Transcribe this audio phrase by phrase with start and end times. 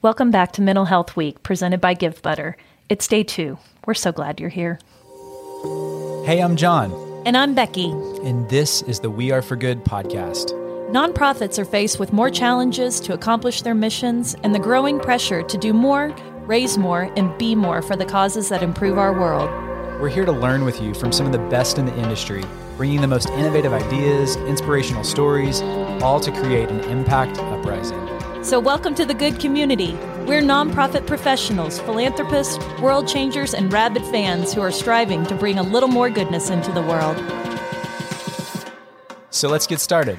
[0.00, 2.54] Welcome back to Mental Health Week, presented by GiveButter.
[2.88, 3.58] It's day two.
[3.84, 4.78] We're so glad you're here.
[6.24, 6.92] Hey, I'm John.
[7.26, 7.90] And I'm Becky.
[8.22, 10.52] And this is the We Are for Good podcast.
[10.92, 15.58] Nonprofits are faced with more challenges to accomplish their missions and the growing pressure to
[15.58, 19.50] do more, raise more, and be more for the causes that improve our world.
[20.00, 22.44] We're here to learn with you from some of the best in the industry,
[22.76, 25.60] bringing the most innovative ideas, inspirational stories,
[26.00, 27.98] all to create an impact uprising.
[28.48, 29.92] So, welcome to the good community.
[30.24, 35.62] We're nonprofit professionals, philanthropists, world changers, and rabid fans who are striving to bring a
[35.62, 37.18] little more goodness into the world.
[39.28, 40.18] So, let's get started.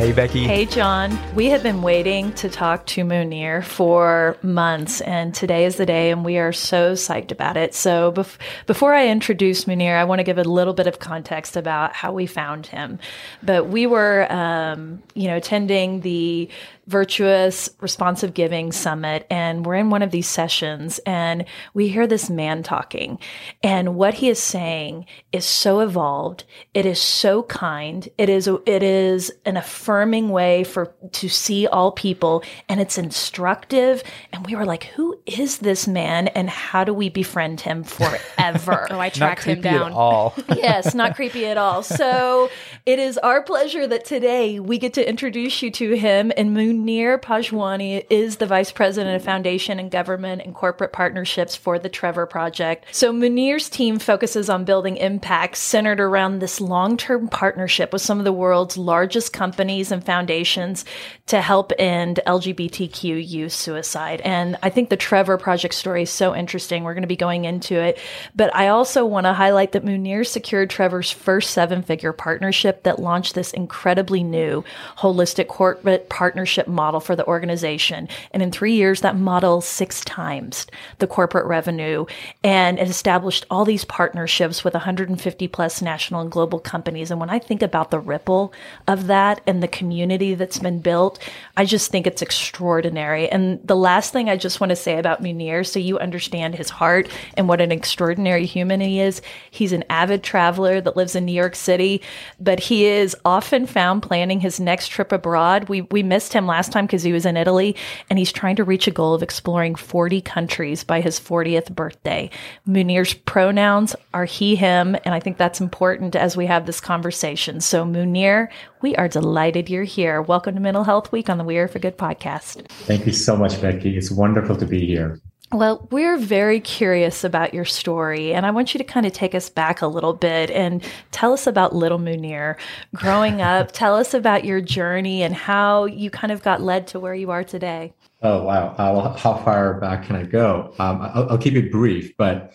[0.00, 0.44] Hey, Becky.
[0.44, 1.18] Hey, John.
[1.34, 6.10] We have been waiting to talk to Munir for months, and today is the day,
[6.10, 7.74] and we are so psyched about it.
[7.74, 11.54] So, bef- before I introduce Munir, I want to give a little bit of context
[11.54, 12.98] about how we found him.
[13.42, 16.48] But we were, um, you know, attending the
[16.90, 22.28] Virtuous Responsive Giving Summit, and we're in one of these sessions, and we hear this
[22.28, 23.20] man talking.
[23.62, 26.42] And what he is saying is so evolved.
[26.74, 28.08] It is so kind.
[28.18, 34.02] It is it is an affirming way for to see all people, and it's instructive.
[34.32, 38.88] And we were like, "Who is this man, and how do we befriend him forever?"
[38.90, 39.92] oh, I tracked him down.
[39.92, 40.34] At all.
[40.56, 41.84] yes, not creepy at all.
[41.84, 42.50] So
[42.84, 46.79] it is our pleasure that today we get to introduce you to him in Moon
[46.80, 51.90] Munir Panjwani is the Vice President of Foundation and Government and Corporate Partnerships for the
[51.90, 52.86] Trevor Project.
[52.90, 58.24] So Munir's team focuses on building impact centered around this long-term partnership with some of
[58.24, 60.86] the world's largest companies and foundations
[61.26, 64.22] to help end LGBTQ youth suicide.
[64.22, 66.82] And I think the Trevor Project story is so interesting.
[66.82, 67.98] We're going to be going into it.
[68.34, 73.34] But I also want to highlight that Munir secured Trevor's first seven-figure partnership that launched
[73.34, 74.64] this incredibly new
[74.96, 78.08] holistic corporate partnership model for the organization.
[78.32, 80.66] And in three years, that model six times
[80.98, 82.06] the corporate revenue
[82.42, 87.10] and it established all these partnerships with 150 plus national and global companies.
[87.10, 88.52] And when I think about the ripple
[88.86, 91.18] of that and the community that's been built,
[91.56, 93.28] I just think it's extraordinary.
[93.28, 96.70] And the last thing I just want to say about Munir, so you understand his
[96.70, 101.24] heart and what an extraordinary human he is, he's an avid traveler that lives in
[101.24, 102.02] New York City,
[102.38, 105.68] but he is often found planning his next trip abroad.
[105.68, 107.76] We, we missed him last time because he was in Italy
[108.10, 112.28] and he's trying to reach a goal of exploring 40 countries by his 40th birthday.
[112.68, 117.60] Munir's pronouns are he, him, and I think that's important as we have this conversation.
[117.60, 118.48] So, Munir,
[118.82, 120.20] we are delighted you're here.
[120.20, 122.68] Welcome to Mental Health Week on the We Are for Good podcast.
[122.68, 123.96] Thank you so much, Becky.
[123.96, 125.20] It's wonderful to be here.
[125.52, 129.34] Well, we're very curious about your story, and I want you to kind of take
[129.34, 130.80] us back a little bit and
[131.10, 132.56] tell us about Little Munir
[132.94, 133.72] growing up.
[133.72, 137.32] tell us about your journey and how you kind of got led to where you
[137.32, 137.92] are today.
[138.22, 138.76] Oh, wow.
[138.78, 140.72] Uh, how far back can I go?
[140.78, 142.52] Um, I'll, I'll, keep it brief, but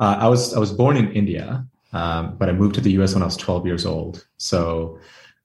[0.00, 3.14] uh, I was I was born in India, um, but I moved to the U.S.
[3.14, 4.26] when I was 12 years old.
[4.38, 4.98] So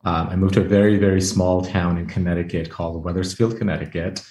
[0.03, 4.24] um, I moved to a very very small town in Connecticut called Wethersfield, Connecticut.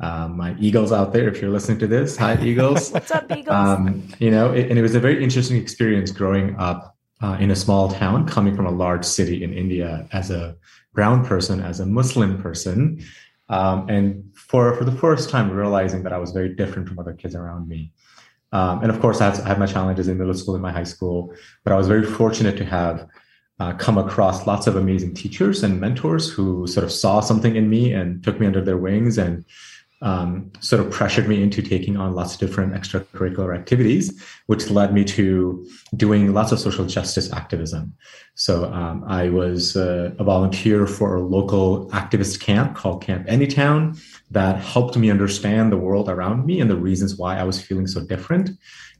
[0.00, 2.90] Um, my Eagles out there, if you're listening to this, hi Eagles.
[2.92, 3.54] What's up, Eagles?
[3.54, 7.50] Um, you know, it, and it was a very interesting experience growing up uh, in
[7.50, 10.56] a small town, coming from a large city in India as a
[10.94, 13.04] brown person, as a Muslim person,
[13.50, 17.12] um, and for for the first time realizing that I was very different from other
[17.12, 17.92] kids around me.
[18.52, 20.72] Um, and of course, I had, I had my challenges in middle school and my
[20.72, 23.06] high school, but I was very fortunate to have
[23.60, 27.68] uh, come across lots of amazing teachers and mentors who sort of saw something in
[27.68, 29.44] me and took me under their wings and
[30.02, 34.94] um, sort of pressured me into taking on lots of different extracurricular activities, which led
[34.94, 35.66] me to
[35.96, 37.94] doing lots of social justice activism.
[38.34, 44.00] So um, I was uh, a volunteer for a local activist camp called Camp Anytown
[44.30, 47.86] that helped me understand the world around me and the reasons why I was feeling
[47.86, 48.50] so different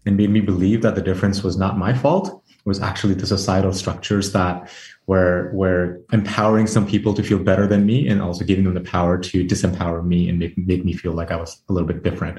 [0.04, 2.42] and made me believe that the difference was not my fault.
[2.46, 4.70] It was actually the societal structures that
[5.10, 8.88] where we're empowering some people to feel better than me and also giving them the
[8.96, 12.04] power to disempower me and make, make me feel like I was a little bit
[12.04, 12.38] different.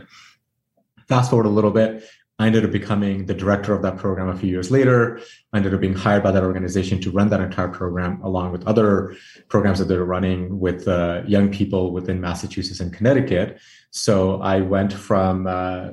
[1.09, 2.01] Fast forward a little bit,
[2.39, 5.19] I ended up becoming the director of that program a few years later.
[5.51, 8.65] I ended up being hired by that organization to run that entire program along with
[8.65, 9.17] other
[9.49, 13.59] programs that they're running with uh, young people within Massachusetts and Connecticut.
[13.89, 15.89] So I went from uh,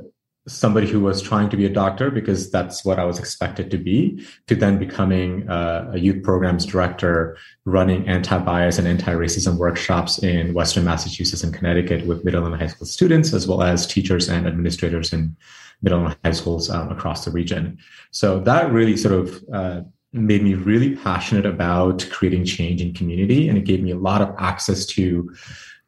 [0.48, 3.78] somebody who was trying to be a doctor because that's what I was expected to
[3.78, 10.54] be, to then becoming uh, a youth programs director, running anti-bias and anti-racism workshops in
[10.54, 14.46] Western Massachusetts and Connecticut with middle and high school students, as well as teachers and
[14.46, 15.36] administrators in
[15.82, 17.78] middle and high schools um, across the region.
[18.10, 19.80] So that really sort of uh,
[20.12, 24.22] made me really passionate about creating change in community, and it gave me a lot
[24.22, 25.34] of access to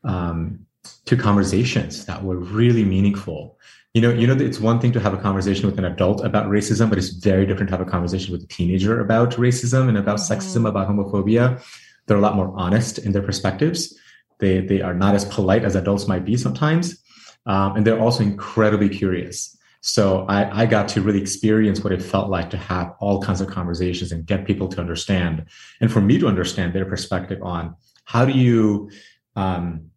[0.04, 0.66] um,
[1.04, 3.58] to conversations that were really meaningful.
[3.92, 6.46] You know, you know, it's one thing to have a conversation with an adult about
[6.46, 9.98] racism, but it's very different to have a conversation with a teenager about racism and
[9.98, 10.32] about mm-hmm.
[10.32, 11.60] sexism, about homophobia.
[12.06, 13.98] They're a lot more honest in their perspectives.
[14.38, 17.02] They they are not as polite as adults might be sometimes,
[17.46, 19.56] um, and they're also incredibly curious.
[19.81, 23.40] So I, I got to really experience what it felt like to have all kinds
[23.40, 25.46] of conversations and get people to understand,
[25.81, 28.90] and for me to understand their perspective on how do you
[29.34, 29.89] um,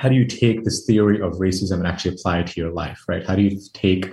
[0.00, 3.04] how do you take this theory of racism and actually apply it to your life,
[3.06, 3.26] right?
[3.26, 4.10] How do you take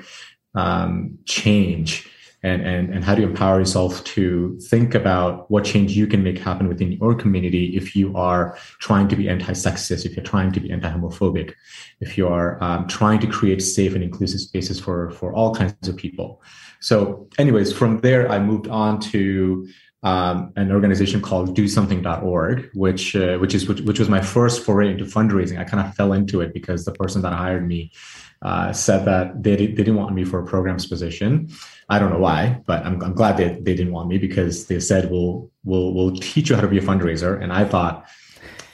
[0.53, 2.09] um, change
[2.43, 6.21] and, and, and how do you empower yourself to think about what change you can
[6.23, 10.51] make happen within your community if you are trying to be anti-sexist, if you're trying
[10.51, 11.53] to be anti-homophobic,
[12.01, 15.87] if you are um, trying to create safe and inclusive spaces for, for all kinds
[15.87, 16.41] of people.
[16.79, 19.67] So anyways, from there, I moved on to
[20.03, 24.91] um, an organization called DoSomething.org, which uh, which is which, which, was my first foray
[24.91, 25.59] into fundraising.
[25.59, 27.91] I kind of fell into it because the person that hired me
[28.43, 31.49] uh, said that they, they didn't want me for a programs position.
[31.89, 34.79] I don't know why, but I'm, I'm glad they, they didn't want me because they
[34.79, 38.07] said we'll we'll we'll teach you how to be a fundraiser, and I thought,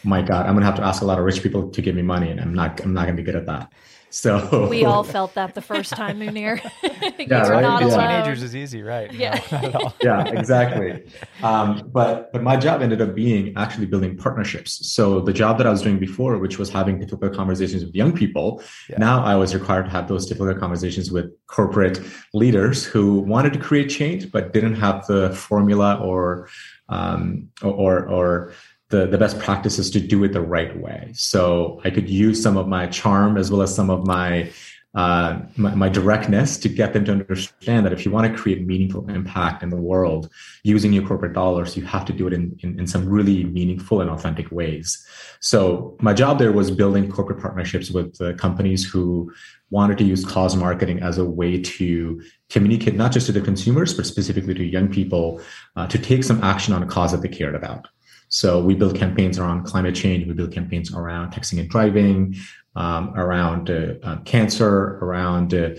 [0.04, 2.02] my God, I'm gonna have to ask a lot of rich people to give me
[2.02, 3.72] money, and I'm not I'm not gonna be good at that.
[4.14, 6.62] So we all felt that the first time, Munir.
[6.84, 7.62] yeah, right?
[7.62, 7.90] not yeah.
[7.90, 9.12] Teenagers is easy, right?
[9.12, 11.04] Yeah, no, yeah, exactly.
[11.42, 14.88] Um, but but my job ended up being actually building partnerships.
[14.94, 18.14] So the job that I was doing before, which was having difficult conversations with young
[18.14, 19.00] people, yeah.
[19.00, 22.00] now I was required to have those difficult conversations with corporate
[22.36, 26.50] leaders who wanted to create change but didn't have the formula or
[26.90, 28.54] um, or or
[28.94, 29.36] the, the best
[29.80, 31.10] is to do it the right way.
[31.16, 34.52] So I could use some of my charm as well as some of my,
[34.94, 38.68] uh, my, my directness to get them to understand that if you want to create
[38.68, 40.30] meaningful impact in the world
[40.62, 44.00] using your corporate dollars, you have to do it in, in, in some really meaningful
[44.00, 45.04] and authentic ways.
[45.40, 49.34] So my job there was building corporate partnerships with uh, companies who
[49.72, 53.92] wanted to use cause marketing as a way to communicate not just to the consumers,
[53.96, 55.42] but specifically to young people
[55.78, 57.88] uh, to take some action on a cause that they cared about.
[58.34, 60.26] So we build campaigns around climate change.
[60.26, 62.36] We build campaigns around texting and driving,
[62.76, 65.76] um, around uh, uh, cancer, around uh,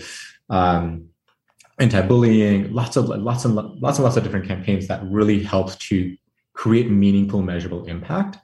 [0.49, 1.09] um,
[1.79, 2.71] anti-bullying.
[2.71, 6.15] Lots of lots and lots and lots of different campaigns that really help to
[6.53, 8.37] create meaningful, measurable impact.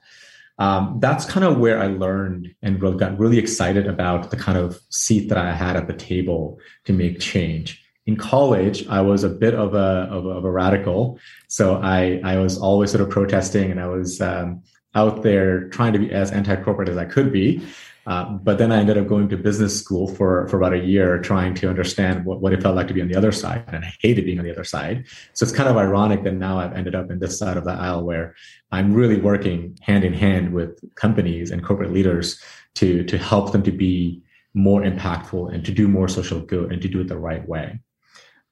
[0.58, 4.78] Um, that's kind of where I learned and got really excited about the kind of
[4.90, 9.28] seat that I had at the table to make change in college, I was a
[9.28, 11.18] bit of a, of of a radical.
[11.48, 14.62] So I, I was always sort of protesting and I was um,
[14.94, 17.62] out there trying to be as anti-corporate as I could be.
[18.04, 21.20] Uh, but then I ended up going to business school for, for about a year,
[21.20, 23.62] trying to understand what, what it felt like to be on the other side.
[23.68, 25.04] And I hated being on the other side.
[25.34, 27.70] So it's kind of ironic that now I've ended up in this side of the
[27.70, 28.34] aisle where
[28.72, 32.42] I'm really working hand in hand with companies and corporate leaders
[32.74, 34.20] to, to help them to be
[34.52, 37.78] more impactful and to do more social good and to do it the right way.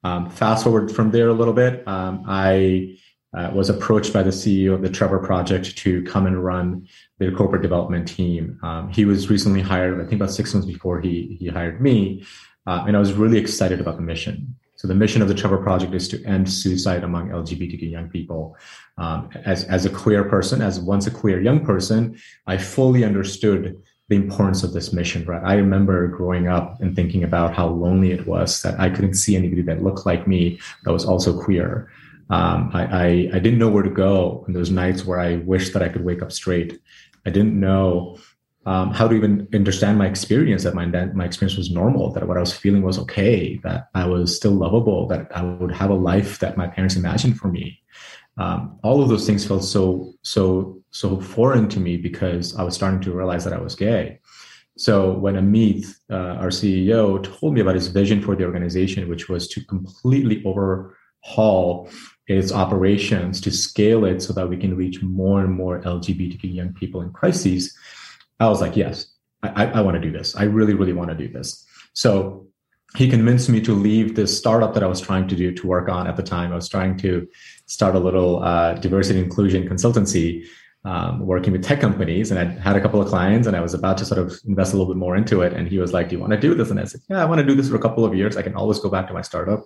[0.03, 2.97] Um, fast forward from there a little bit, um, I
[3.37, 6.89] uh, was approached by the CEO of the Trevor Project to come and run
[7.19, 8.59] their corporate development team.
[8.63, 12.25] Um, he was recently hired, I think about six months before he he hired me,
[12.67, 14.57] uh, and I was really excited about the mission.
[14.77, 18.57] So the mission of the Trevor Project is to end suicide among LGBTQ young people.
[18.97, 23.77] Um, as as a queer person, as once a queer young person, I fully understood
[24.11, 25.41] the importance of this mission, right?
[25.45, 29.37] I remember growing up and thinking about how lonely it was that I couldn't see
[29.37, 31.89] anybody that looked like me that was also queer.
[32.29, 35.73] Um, I, I, I didn't know where to go on those nights where I wished
[35.75, 36.81] that I could wake up straight.
[37.25, 38.19] I didn't know
[38.67, 42.37] um, how to even understand my experience that my my experience was normal that what
[42.37, 45.95] i was feeling was okay that i was still lovable that i would have a
[45.95, 47.81] life that my parents imagined for me
[48.37, 52.75] um, all of those things felt so so so foreign to me because I was
[52.75, 54.21] starting to realize that I was gay.
[54.77, 59.29] So when Amit, uh, our CEO, told me about his vision for the organization, which
[59.29, 61.91] was to completely overhaul
[62.27, 66.73] its operations to scale it so that we can reach more and more LGBTQ young
[66.73, 67.77] people in crises,
[68.39, 69.07] I was like, yes,
[69.43, 70.37] I, I want to do this.
[70.37, 71.67] I really, really want to do this.
[71.93, 72.47] So
[72.97, 75.89] he convinced me to leave this startup that I was trying to do to work
[75.89, 76.53] on at the time.
[76.53, 77.29] I was trying to
[77.67, 80.47] start a little uh, diversity inclusion consultancy,
[80.85, 82.31] um, working with tech companies.
[82.31, 84.73] And I had a couple of clients, and I was about to sort of invest
[84.73, 85.53] a little bit more into it.
[85.53, 87.25] And he was like, "Do you want to do this?" And I said, "Yeah, I
[87.25, 88.37] want to do this for a couple of years.
[88.37, 89.65] I can always go back to my startup."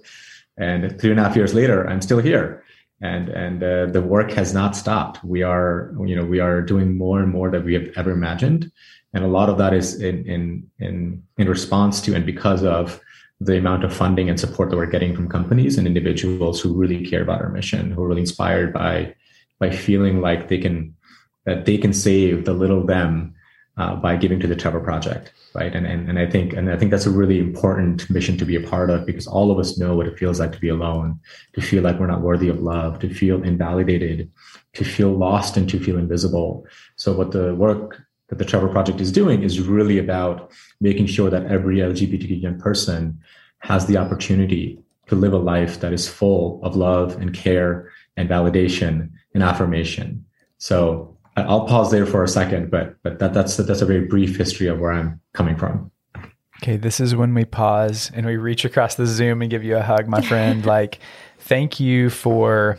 [0.56, 2.64] And three and a half years later, I'm still here
[3.00, 5.22] and and uh, the work has not stopped.
[5.24, 8.70] We are you know we are doing more and more that we have ever imagined,
[9.12, 13.00] and a lot of that is in in in in response to and because of
[13.40, 17.04] the amount of funding and support that we're getting from companies and individuals who really
[17.04, 19.14] care about our mission, who are really inspired by
[19.58, 20.94] by feeling like they can
[21.44, 23.34] that they can save the little them
[23.76, 25.74] uh, by giving to the Trevor Project, right?
[25.74, 28.56] And, and and I think and I think that's a really important mission to be
[28.56, 31.18] a part of because all of us know what it feels like to be alone,
[31.54, 34.30] to feel like we're not worthy of love, to feel invalidated,
[34.74, 36.64] to feel lost, and to feel invisible.
[36.96, 41.30] So what the work that the Trevor Project is doing is really about making sure
[41.30, 43.18] that every LGBTQ young person
[43.58, 48.28] has the opportunity to live a life that is full of love and care and
[48.28, 50.24] validation and affirmation.
[50.58, 54.36] So I'll pause there for a second, but but that, that's that's a very brief
[54.36, 55.90] history of where I'm coming from.
[56.62, 59.76] Okay, this is when we pause and we reach across the Zoom and give you
[59.76, 60.64] a hug, my friend.
[60.66, 61.00] like,
[61.38, 62.78] thank you for.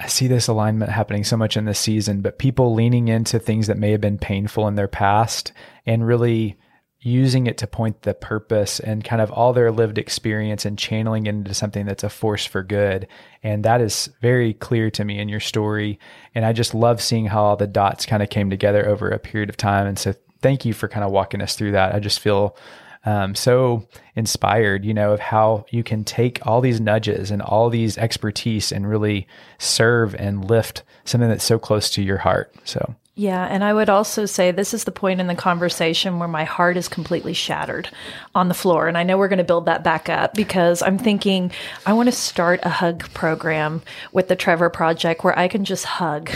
[0.00, 3.68] I see this alignment happening so much in this season, but people leaning into things
[3.68, 5.52] that may have been painful in their past
[5.86, 6.58] and really
[7.04, 11.26] using it to point the purpose and kind of all their lived experience and channeling
[11.26, 13.06] it into something that's a force for good.
[13.42, 15.98] And that is very clear to me in your story.
[16.34, 19.18] And I just love seeing how all the dots kind of came together over a
[19.18, 19.86] period of time.
[19.86, 21.94] And so thank you for kind of walking us through that.
[21.94, 22.56] I just feel
[23.04, 27.68] um, so inspired, you know, of how you can take all these nudges and all
[27.68, 32.54] these expertise and really serve and lift something that's so close to your heart.
[32.64, 36.26] So yeah, and I would also say this is the point in the conversation where
[36.26, 37.88] my heart is completely shattered
[38.34, 38.88] on the floor.
[38.88, 41.52] And I know we're going to build that back up because I'm thinking
[41.86, 45.84] I want to start a hug program with the Trevor Project where I can just
[45.84, 46.28] hug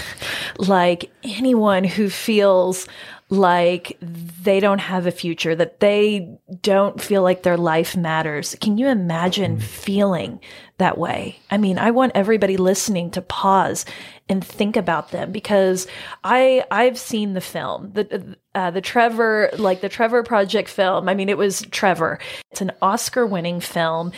[0.56, 2.86] like anyone who feels
[3.30, 8.56] like they don't have a future, that they don't feel like their life matters.
[8.60, 9.62] Can you imagine mm.
[9.62, 10.40] feeling
[10.78, 11.38] that way?
[11.50, 13.84] I mean, I want everybody listening to pause
[14.30, 15.86] and think about them because
[16.24, 21.08] I I've seen the film the uh, the Trevor like the Trevor Project film.
[21.08, 22.18] I mean, it was Trevor.
[22.50, 24.12] It's an Oscar winning film,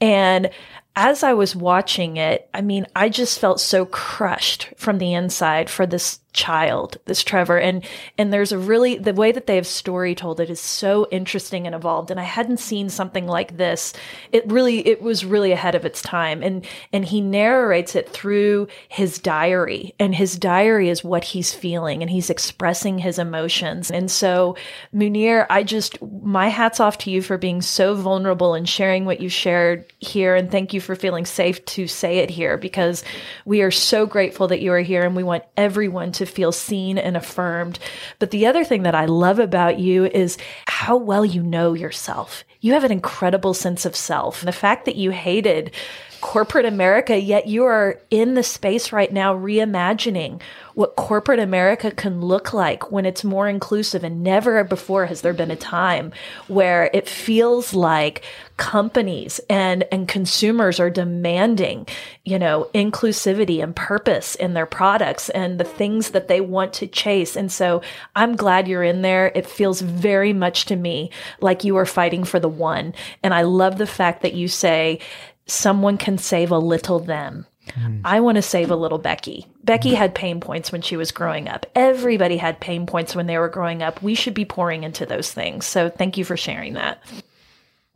[0.00, 0.50] and
[0.96, 5.68] as I was watching it, I mean, I just felt so crushed from the inside
[5.68, 7.58] for this child, this Trevor.
[7.58, 7.84] And,
[8.16, 11.66] and there's a really, the way that they have story told it is so interesting
[11.66, 12.10] and evolved.
[12.10, 13.94] And I hadn't seen something like this.
[14.30, 16.42] It really, it was really ahead of its time.
[16.42, 22.02] And, and he narrates it through his diary and his diary is what he's feeling
[22.02, 23.90] and he's expressing his emotions.
[23.90, 24.56] And so
[24.94, 29.20] Munir, I just, my hat's off to you for being so vulnerable and sharing what
[29.20, 30.34] you shared here.
[30.34, 33.02] And thank you for feeling safe to say it here because
[33.46, 36.98] we are so grateful that you are here and we want everyone to feel seen
[36.98, 37.78] and affirmed.
[38.18, 42.44] But the other thing that I love about you is how well you know yourself.
[42.60, 44.40] You have an incredible sense of self.
[44.40, 45.72] And the fact that you hated
[46.20, 50.40] corporate America, yet you are in the space right now reimagining
[50.74, 54.04] what corporate America can look like when it's more inclusive.
[54.04, 56.12] And never before has there been a time
[56.48, 58.22] where it feels like
[58.58, 61.86] companies and, and consumers are demanding,
[62.24, 66.86] you know, inclusivity and purpose in their products and the things that they want to
[66.86, 67.36] chase.
[67.36, 67.80] And so
[68.14, 69.32] I'm glad you're in there.
[69.34, 72.94] It feels very much to me like you are fighting for the one.
[73.22, 75.00] And I love the fact that you say,
[75.46, 77.46] someone can save a little them.
[77.70, 78.00] Mm.
[78.04, 79.46] I want to save a little Becky.
[79.64, 79.96] Becky mm.
[79.96, 81.66] had pain points when she was growing up.
[81.74, 84.02] Everybody had pain points when they were growing up.
[84.02, 85.66] We should be pouring into those things.
[85.66, 87.02] So thank you for sharing that.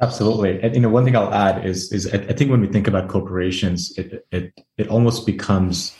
[0.01, 0.61] Absolutely.
[0.63, 3.09] And you know, one thing I'll add is is I think when we think about
[3.09, 5.95] corporations, it it it almost becomes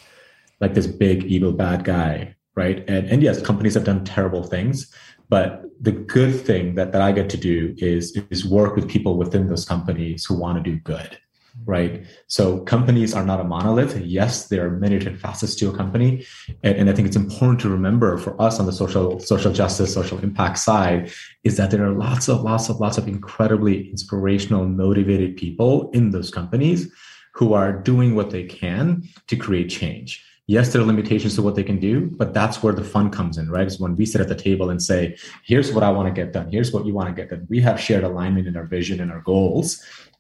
[0.61, 2.83] like this big evil bad guy, right?
[2.89, 4.93] And and yes, companies have done terrible things,
[5.29, 9.19] but the good thing that, that I get to do is is work with people
[9.19, 11.19] within those companies who want to do good
[11.65, 12.05] right?
[12.27, 13.97] So companies are not a monolith.
[14.01, 16.27] Yes, there are many different facets to a company,
[16.63, 19.93] and, and, I think it's important to remember for us on the social social justice,
[19.93, 21.13] social impact side,
[21.45, 26.11] is that there are lots of lots of lots of incredibly inspirational, motivated people in
[26.11, 26.91] those companies
[27.35, 30.25] who are doing what they can to create change.
[30.55, 33.39] Yes, there are limitations to what they can do, but that's where the fun comes
[33.39, 33.69] in, right?
[33.69, 36.33] Is when we sit at the table and say, here's what I want to get
[36.33, 36.51] done.
[36.51, 37.47] Here's what you want to get done.
[37.49, 39.69] We have shared alignment in our vision and our goals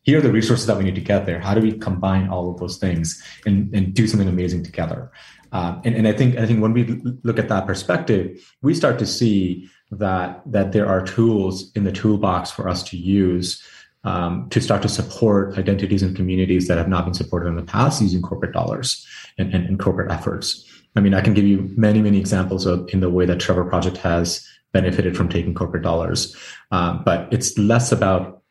[0.02, 1.40] here are the resources that we need to get there.
[1.40, 5.10] How do we combine all of those things and, and do something amazing together?
[5.52, 6.84] Uh, and, and I think I think when we
[7.22, 11.92] look at that perspective, we start to see that that there are tools in the
[11.92, 13.62] toolbox for us to use
[14.04, 17.62] um, to start to support identities and communities that have not been supported in the
[17.62, 19.06] past using corporate dollars
[19.38, 20.66] and, and, and corporate efforts.
[20.96, 23.64] I mean, I can give you many, many examples of in the way that Trevor
[23.64, 26.36] Project has benefited from taking corporate dollars,
[26.70, 28.42] um, but it's less about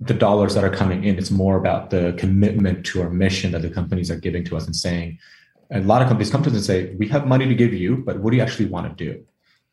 [0.00, 1.16] the dollars that are coming in.
[1.16, 4.66] It's more about the commitment to our mission that the companies are giving to us
[4.66, 5.18] and saying,
[5.70, 7.98] a lot of companies come to us and say, we have money to give you,
[7.98, 9.24] but what do you actually want to do?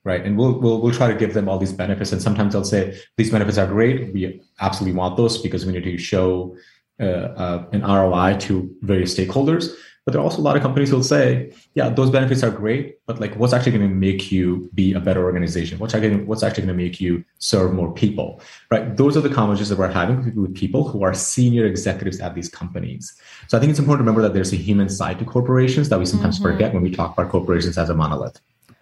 [0.05, 0.25] Right.
[0.25, 2.13] And we'll, we'll, we'll try to give them all these benefits.
[2.13, 4.13] And sometimes they'll say, these benefits are great.
[4.13, 6.55] We absolutely want those because we need to show
[6.99, 9.75] uh, uh, an ROI to various stakeholders.
[10.09, 12.97] But there are also a lot of companies who'll say, yeah, those benefits are great,
[13.05, 15.77] but like what's actually going to make you be a better organization?
[15.77, 18.41] What's actually, what's actually going to make you serve more people,
[18.71, 18.97] right?
[18.97, 22.49] Those are the conversations that we're having with people who are senior executives at these
[22.49, 23.15] companies.
[23.49, 25.99] So I think it's important to remember that there's a human side to corporations that
[25.99, 26.43] we sometimes mm-hmm.
[26.43, 28.41] forget when we talk about corporations as a monolith.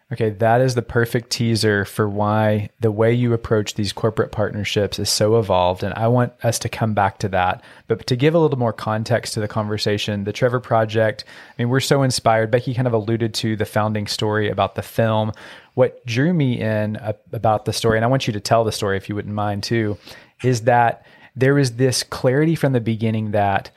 [0.09, 4.99] Okay, that is the perfect teaser for why the way you approach these corporate partnerships
[4.99, 5.83] is so evolved.
[5.83, 7.61] And I want us to come back to that.
[7.89, 11.67] But to give a little more context to the conversation, the Trevor Project, I mean,
[11.67, 12.51] we're so inspired.
[12.51, 15.33] Becky kind of alluded to the founding story about the film.
[15.73, 16.97] What drew me in
[17.33, 19.63] about the story, and I want you to tell the story if you wouldn't mind
[19.63, 19.97] too,
[20.41, 23.71] is that there was this clarity from the beginning that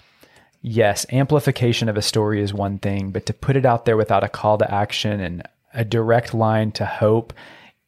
[0.63, 4.23] yes, amplification of a story is one thing, but to put it out there without
[4.23, 5.43] a call to action and
[5.75, 7.33] a direct line to hope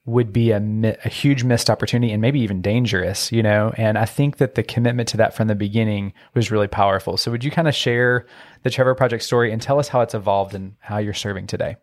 [0.05, 0.59] would be a,
[1.05, 3.73] a huge missed opportunity and maybe even dangerous, you know?
[3.77, 7.17] And I think that the commitment to that from the beginning was really powerful.
[7.17, 8.27] So would you kind of share
[8.65, 11.77] the Trevor Project story and tell us how it's evolved and how you're serving today?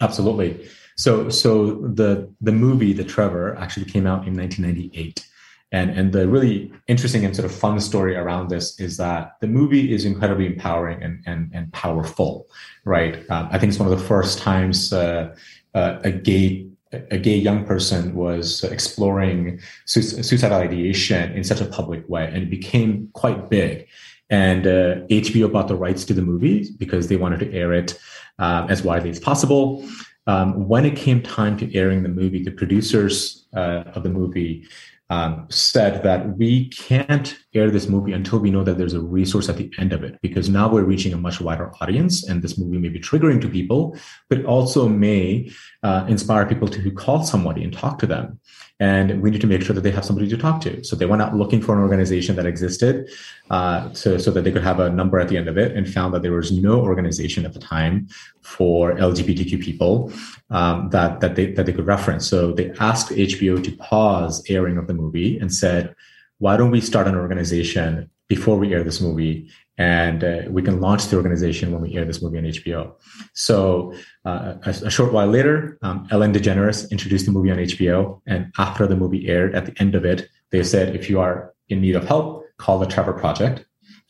[0.00, 0.68] Absolutely.
[0.96, 5.26] So so the the movie The Trevor actually came out in 1998.
[5.70, 9.46] And, and the really interesting and sort of fun story around this is that the
[9.46, 12.48] movie is incredibly empowering and, and, and powerful,
[12.84, 13.18] right?
[13.30, 15.34] Um, I think it's one of the first times uh,
[15.74, 16.68] uh, a gay
[17.10, 22.50] a gay young person was exploring suicidal ideation in such a public way, and it
[22.50, 23.86] became quite big.
[24.30, 27.98] And uh, HBO bought the rights to the movie because they wanted to air it
[28.38, 29.86] um, as widely as possible.
[30.26, 34.66] Um, when it came time to airing the movie, the producers uh, of the movie
[35.10, 39.48] um, said that we can't air this movie until we know that there's a resource
[39.48, 42.58] at the end of it, because now we're reaching a much wider audience, and this
[42.58, 43.96] movie may be triggering to people,
[44.28, 45.50] but also may
[45.82, 48.38] uh, inspire people to call somebody and talk to them
[48.80, 50.84] and we need to make sure that they have somebody to talk to.
[50.84, 53.08] So they went out looking for an organization that existed,
[53.50, 55.92] uh, so so that they could have a number at the end of it, and
[55.92, 58.08] found that there was no organization at the time
[58.42, 60.12] for LGBTQ people
[60.50, 62.28] um, that that they that they could reference.
[62.28, 65.94] So they asked HBO to pause airing of the movie and said,
[66.38, 70.80] "Why don't we start an organization before we air this movie and uh, we can
[70.80, 72.92] launch the organization when we air this movie on HBO.
[73.32, 78.20] So uh, a, a, short while later, um, Ellen DeGeneres introduced the movie on HBO,
[78.26, 81.54] and after the movie aired, at the end of it, they said, "If you are
[81.68, 83.64] in need of help, call the Trevor Project."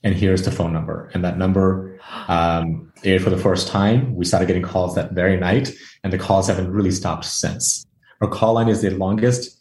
[0.05, 1.11] And here's the phone number.
[1.13, 4.15] And that number um, aired for the first time.
[4.15, 7.85] We started getting calls that very night, and the calls haven't really stopped since.
[8.21, 9.59] Our call line is the longest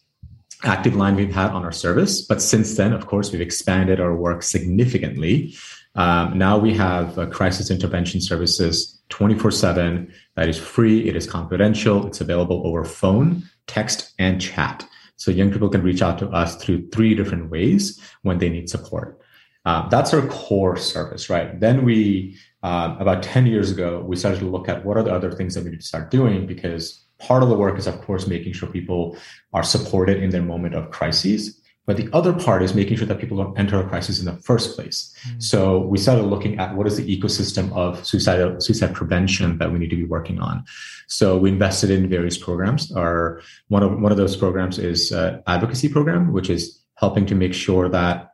[0.64, 2.22] active line we've had on our service.
[2.22, 5.56] But since then, of course, we've expanded our work significantly.
[5.98, 11.30] Um, now we have uh, crisis intervention services 24 7 that is free, it is
[11.30, 14.88] confidential, it's available over phone, text, and chat.
[15.16, 18.70] So young people can reach out to us through three different ways when they need
[18.70, 19.20] support.
[19.66, 21.60] Uh, that's our core service, right?
[21.60, 25.14] Then we, uh, about 10 years ago, we started to look at what are the
[25.14, 28.00] other things that we need to start doing because part of the work is, of
[28.02, 29.18] course, making sure people
[29.54, 31.60] are supported in their moment of crises.
[31.88, 34.36] But the other part is making sure that people don't enter a crisis in the
[34.50, 35.16] first place.
[35.26, 35.40] Mm-hmm.
[35.40, 39.80] So we started looking at what is the ecosystem of suicide, suicide prevention that we
[39.80, 40.66] need to be working on.
[41.08, 42.92] So we invested in various programs.
[42.92, 46.62] Our one of one of those programs is uh, advocacy program, which is
[46.96, 48.34] helping to make sure that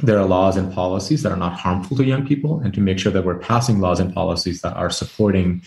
[0.00, 2.98] there are laws and policies that are not harmful to young people, and to make
[2.98, 5.60] sure that we're passing laws and policies that are supporting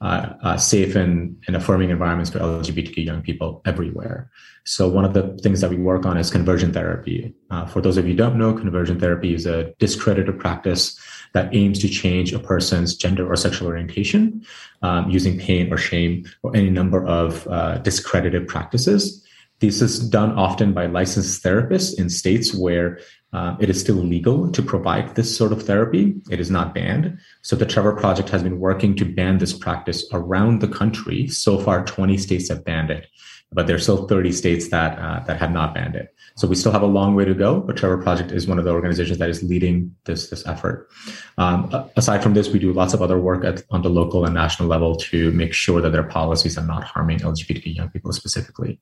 [0.00, 4.30] uh, uh, safe and, and affirming environments for LGBTQ young people everywhere.
[4.64, 7.32] So one of the things that we work on is conversion therapy.
[7.50, 10.98] Uh, for those of you who don't know, conversion therapy is a discredited practice
[11.34, 14.44] that aims to change a person's gender or sexual orientation
[14.82, 19.24] um, using pain or shame or any number of uh, discredited practices.
[19.60, 22.98] This is done often by licensed therapists in states where
[23.36, 26.14] uh, it is still legal to provide this sort of therapy.
[26.30, 27.18] It is not banned.
[27.42, 31.28] So the Trevor Project has been working to ban this practice around the country.
[31.28, 33.06] So far, 20 states have banned it,
[33.52, 36.14] but there are still 30 states that uh, that have not banned it.
[36.36, 37.60] So we still have a long way to go.
[37.60, 40.88] But Trevor Project is one of the organizations that is leading this this effort.
[41.36, 44.32] Um, aside from this, we do lots of other work at, on the local and
[44.32, 48.80] national level to make sure that their policies are not harming LGBTQ young people specifically.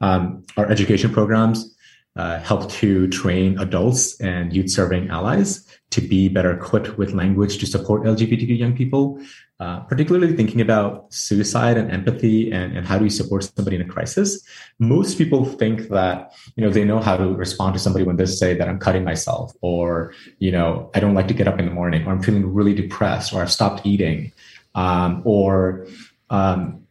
[0.00, 1.75] Um, our education programs
[2.16, 7.58] uh, help to train adults and youth serving allies to be better equipped with language
[7.58, 9.20] to support LGBTQ young people,
[9.60, 13.82] uh, particularly thinking about suicide and empathy and, and how do you support somebody in
[13.82, 14.42] a crisis.
[14.78, 18.26] Most people think that, you know, they know how to respond to somebody when they
[18.26, 21.66] say that I'm cutting myself or, you know, I don't like to get up in
[21.66, 24.32] the morning or I'm feeling really depressed or I've stopped eating
[24.74, 25.86] um, or,
[26.30, 26.85] um,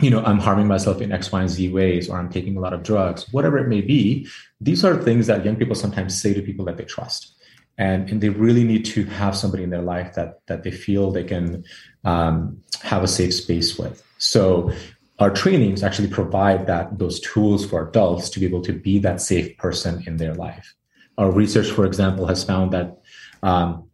[0.00, 2.60] you know, I'm harming myself in X, Y, and Z ways, or I'm taking a
[2.60, 4.26] lot of drugs, whatever it may be.
[4.60, 7.34] These are things that young people sometimes say to people that they trust.
[7.76, 11.10] and, and they really need to have somebody in their life that that they feel
[11.10, 11.64] they can
[12.04, 14.02] um, have a safe space with.
[14.18, 14.72] So
[15.18, 19.20] our trainings actually provide that those tools for adults to be able to be that
[19.20, 20.74] safe person in their life.
[21.18, 22.98] Our research, for example, has found that
[23.42, 23.88] um,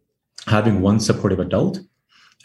[0.47, 1.79] having one supportive adult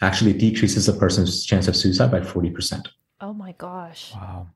[0.01, 2.87] actually decreases a person's chance of suicide by 40%.
[3.19, 4.13] Oh my gosh.
[4.13, 4.47] Wow.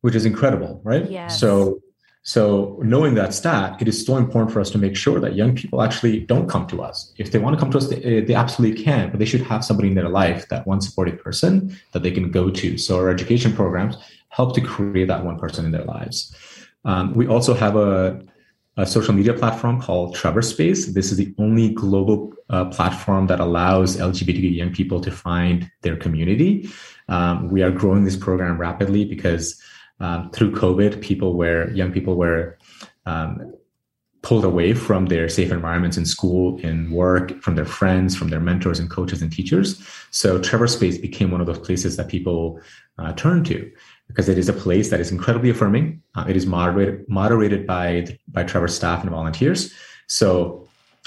[0.00, 1.08] Which is incredible, right?
[1.10, 1.28] Yeah.
[1.28, 1.80] So
[2.26, 5.54] so knowing that stat, it is so important for us to make sure that young
[5.54, 7.12] people actually don't come to us.
[7.18, 9.62] If they want to come to us, they, they absolutely can, but they should have
[9.62, 12.78] somebody in their life, that one supportive person that they can go to.
[12.78, 13.98] So our education programs
[14.30, 16.34] help to create that one person in their lives.
[16.86, 18.22] Um, we also have a,
[18.78, 20.94] a, social media platform called Trevor Space.
[20.94, 25.96] This is the only global uh, platform that allows LGBTQ young people to find their
[25.96, 26.70] community.
[27.08, 29.60] Um, we are growing this program rapidly because
[30.00, 32.58] um, through COVID, people were young people were
[33.06, 33.54] um,
[34.22, 38.40] pulled away from their safe environments in school, in work, from their friends, from their
[38.40, 39.86] mentors and coaches and teachers.
[40.10, 42.58] So Trevor Space became one of those places that people
[42.98, 43.70] uh, turn to
[44.08, 46.02] because it is a place that is incredibly affirming.
[46.14, 49.72] Uh, it is moderated moderated by by Trevor staff and volunteers.
[50.06, 50.63] So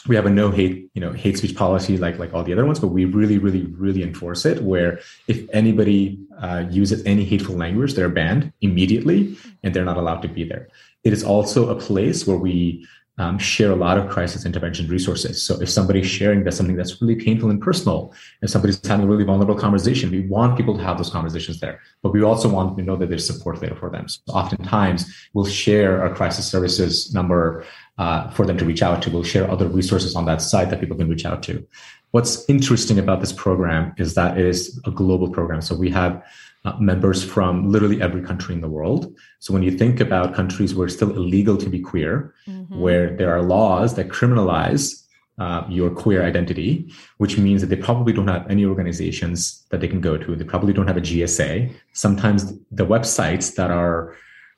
[0.08, 2.66] we have a no hate you know hate speech policy like like all the other
[2.66, 7.56] ones but we really really really enforce it where if anybody uh, uses any hateful
[7.56, 10.68] language they're banned immediately and they're not allowed to be there
[11.04, 12.86] it is also a place where we
[13.20, 15.42] um, share a lot of crisis intervention resources.
[15.42, 19.10] So if somebody's sharing that something that's really painful and personal, and somebody's having a
[19.10, 21.82] really vulnerable conversation, we want people to have those conversations there.
[22.04, 24.08] But we also want to know that there's support there for them.
[24.08, 27.66] So oftentimes we'll share our crisis services number
[27.98, 29.10] uh, for them to reach out to.
[29.10, 31.66] We'll share other resources on that site that people can reach out to.
[32.12, 35.62] What's interesting about this program is that it is a global program.
[35.62, 36.24] So we have
[36.66, 39.14] uh, members from literally every country in the world.
[39.40, 42.80] So when you think about countries where it's still illegal to be queer, mm-hmm.
[42.80, 45.04] where there are laws that criminalize
[45.40, 49.88] uh, your queer identity, which means that they probably don't have any organizations that they
[49.88, 50.36] can go to.
[50.36, 51.74] They probably don't have a GSA.
[51.94, 54.16] Sometimes the websites that are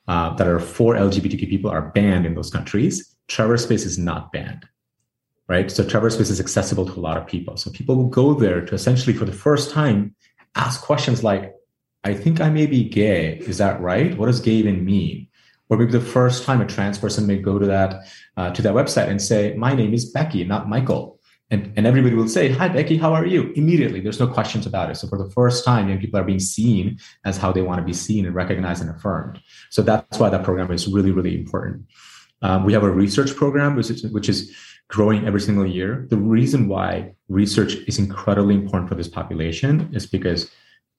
[0.08, 3.14] uh, that are for LGBTQ people are banned in those countries.
[3.30, 4.68] Trevor Space is not banned,
[5.48, 5.70] right?
[5.70, 7.56] So Trevor Space is accessible to a lot of people.
[7.56, 10.16] So people will go there to essentially, for the first time,
[10.56, 11.54] ask questions like,
[12.02, 13.38] "I think I may be gay.
[13.38, 14.18] Is that right?
[14.18, 15.28] What does gay even mean?"
[15.68, 17.90] Or maybe the first time a trans person may go to that
[18.36, 21.20] uh, to that website and say, "My name is Becky, not Michael."
[21.52, 23.52] And, and everybody will say, Hi, Becky, how are you?
[23.56, 24.96] Immediately, there's no questions about it.
[24.96, 27.84] So, for the first time, young people are being seen as how they want to
[27.84, 29.40] be seen and recognized and affirmed.
[29.68, 31.86] So, that's why that program is really, really important.
[32.42, 34.54] Um, we have a research program, which is, which is
[34.88, 36.06] growing every single year.
[36.10, 40.50] The reason why research is incredibly important for this population is because,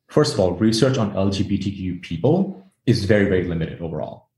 [0.10, 4.30] first of all, research on LGBTQ people is very, very limited overall.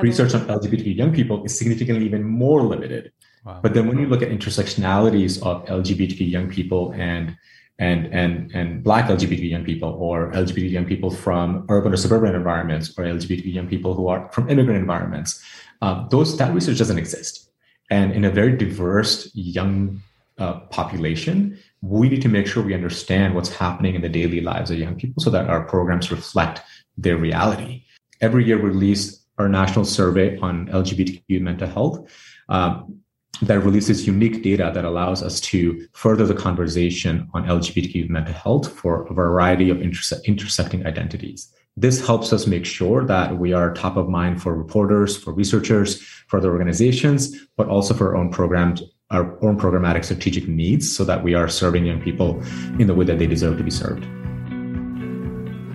[0.00, 3.10] Research on LGBTQ young people is significantly even more limited.
[3.44, 3.60] Wow.
[3.62, 7.36] But then when you look at intersectionalities of LGBTQ young people and
[7.80, 12.34] and and and black LGBT young people or LGBT young people from urban or suburban
[12.34, 15.42] environments or LGBT young people who are from immigrant environments,
[15.82, 17.50] um, those that research doesn't exist.
[17.90, 20.02] And in a very diverse young
[20.38, 24.70] uh, population, we need to make sure we understand what's happening in the daily lives
[24.70, 26.60] of young people so that our programs reflect
[26.96, 27.84] their reality.
[28.20, 32.10] Every year, we release our national survey on LGBTQ mental health.
[32.48, 33.00] Um,
[33.42, 38.72] that releases unique data that allows us to further the conversation on LGBTQ mental health
[38.72, 41.54] for a variety of interse- intersecting identities.
[41.80, 46.02] This helps us make sure that we are top of mind for reporters, for researchers,
[46.26, 51.04] for other organizations, but also for our own programs, our own programmatic strategic needs so
[51.04, 52.42] that we are serving young people
[52.80, 54.02] in the way that they deserve to be served.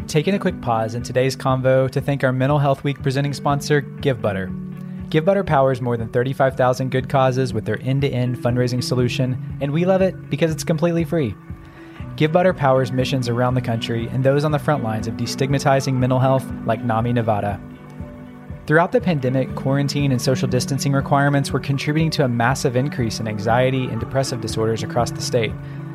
[0.09, 3.81] Taking a quick pause in today's convo to thank our Mental Health Week presenting sponsor,
[3.81, 4.49] GiveButter.
[5.07, 9.71] GiveButter powers more than 35,000 good causes with their end to end fundraising solution, and
[9.71, 11.33] we love it because it's completely free.
[12.15, 16.19] GiveButter powers missions around the country and those on the front lines of destigmatizing mental
[16.19, 17.59] health, like NAMI Nevada.
[18.67, 23.27] Throughout the pandemic, quarantine and social distancing requirements were contributing to a massive increase in
[23.27, 25.51] anxiety and depressive disorders across the state.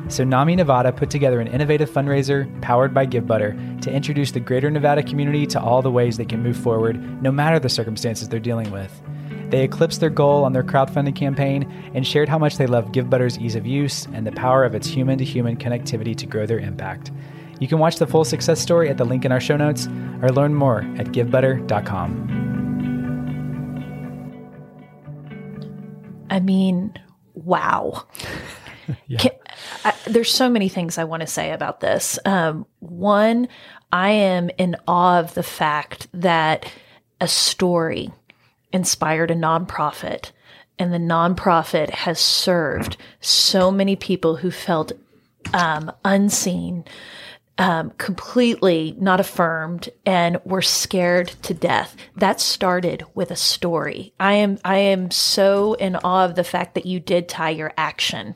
[0.09, 4.69] So, NAMI Nevada put together an innovative fundraiser powered by GiveButter to introduce the greater
[4.69, 8.39] Nevada community to all the ways they can move forward, no matter the circumstances they're
[8.39, 9.01] dealing with.
[9.49, 13.39] They eclipsed their goal on their crowdfunding campaign and shared how much they love GiveButter's
[13.39, 16.59] ease of use and the power of its human to human connectivity to grow their
[16.59, 17.11] impact.
[17.59, 19.87] You can watch the full success story at the link in our show notes
[20.21, 22.47] or learn more at givebutter.com.
[26.29, 26.93] I mean,
[27.33, 28.05] wow.
[29.07, 29.17] yeah.
[29.17, 29.31] Can,
[29.83, 32.19] I, there's so many things I want to say about this.
[32.23, 33.47] Um, one,
[33.91, 36.71] I am in awe of the fact that
[37.19, 38.11] a story
[38.71, 40.31] inspired a nonprofit
[40.79, 44.93] and the nonprofit has served so many people who felt
[45.53, 46.85] um, unseen,
[47.57, 51.97] um, completely not affirmed, and were scared to death.
[52.15, 54.13] That started with a story.
[54.19, 57.73] I am I am so in awe of the fact that you did tie your
[57.77, 58.35] action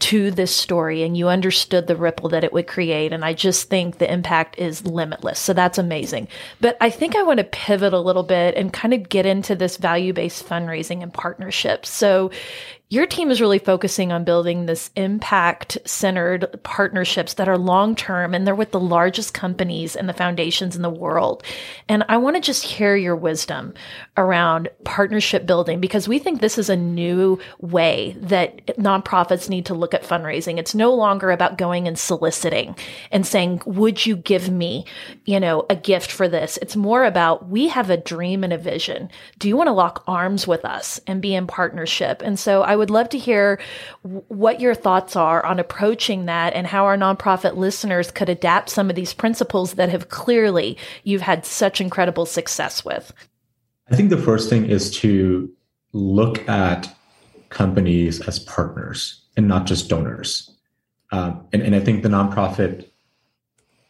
[0.00, 3.12] to this story and you understood the ripple that it would create.
[3.12, 5.38] And I just think the impact is limitless.
[5.38, 6.28] So that's amazing.
[6.60, 9.54] But I think I want to pivot a little bit and kind of get into
[9.54, 11.90] this value based fundraising and partnerships.
[11.90, 12.30] So
[12.92, 18.34] your team is really focusing on building this impact centered partnerships that are long term
[18.34, 21.44] and they're with the largest companies and the foundations in the world.
[21.88, 23.74] And I want to just hear your wisdom
[24.16, 29.74] around partnership building because we think this is a new way that nonprofits need to
[29.74, 30.58] look at fundraising.
[30.58, 32.74] It's no longer about going and soliciting
[33.12, 34.84] and saying, would you give me,
[35.26, 36.58] you know, a gift for this?
[36.60, 39.10] It's more about we have a dream and a vision.
[39.38, 42.20] Do you want to lock arms with us and be in partnership?
[42.20, 43.60] And so I would love to hear
[44.02, 48.90] what your thoughts are on approaching that and how our nonprofit listeners could adapt some
[48.90, 53.12] of these principles that have clearly you've had such incredible success with.
[53.90, 55.48] I think the first thing is to
[55.92, 56.92] look at
[57.50, 60.50] companies as partners and not just donors.
[61.12, 62.86] Um, and, and I think the nonprofit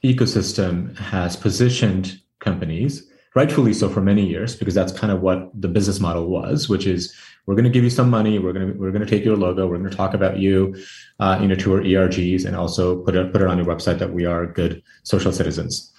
[0.02, 5.68] ecosystem has positioned companies rightfully so for many years because that's kind of what the
[5.68, 7.14] business model was which is
[7.46, 9.36] we're going to give you some money we're going to we're going to take your
[9.36, 10.74] logo we're going to talk about you
[11.20, 13.98] uh, you know to our ergs and also put it put it on your website
[13.98, 15.92] that we are good social citizens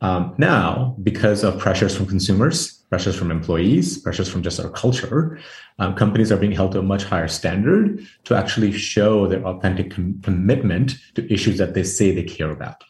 [0.00, 5.38] um, now because of pressures from consumers pressures from employees pressures from just our culture
[5.78, 9.90] um, companies are being held to a much higher standard to actually show their authentic
[9.90, 12.82] com- commitment to issues that they say they care about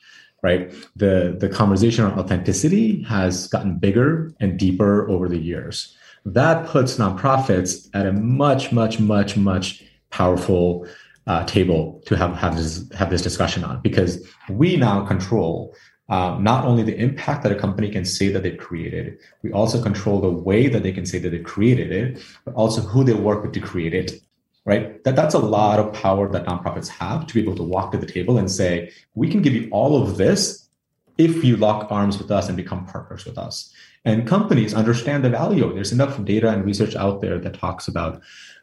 [0.43, 0.73] right?
[0.97, 5.97] The the conversation on authenticity has gotten bigger and deeper over the years.
[6.25, 10.87] That puts nonprofits at a much, much, much, much powerful
[11.27, 15.75] uh, table to have have this have this discussion on because we now control
[16.09, 19.83] um, not only the impact that a company can say that they've created, we also
[19.83, 23.13] control the way that they can say that they created it, but also who they
[23.13, 24.23] work with to create it
[24.69, 25.03] right?
[25.05, 27.99] That that's a lot of power that nonprofits have to be able to walk to
[27.99, 30.69] the table and say, we can give you all of this
[31.17, 33.73] if you lock arms with us and become partners with us.
[34.05, 35.75] And companies understand the value.
[35.75, 38.23] There's enough data and research out there that talks about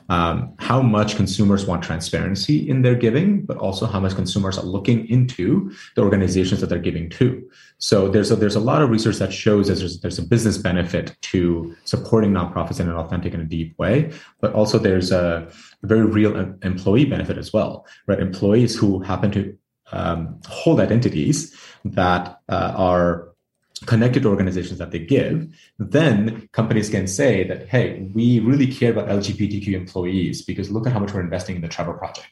[0.09, 4.65] um, how much consumers want transparency in their giving, but also how much consumers are
[4.65, 7.49] looking into the organizations that they're giving to.
[7.79, 10.57] So there's a, there's a lot of research that shows that there's, there's a business
[10.57, 15.47] benefit to supporting nonprofits in an authentic and a deep way, but also there's a
[15.83, 18.19] very real employee benefit as well, right?
[18.19, 19.57] Employees who happen to
[19.91, 23.24] um, hold identities that uh, are
[23.85, 28.91] connected to organizations that they give, then companies can say that, hey, we really care
[28.91, 32.29] about LGBTQ employees because look at how much we're investing in the Trevor Project.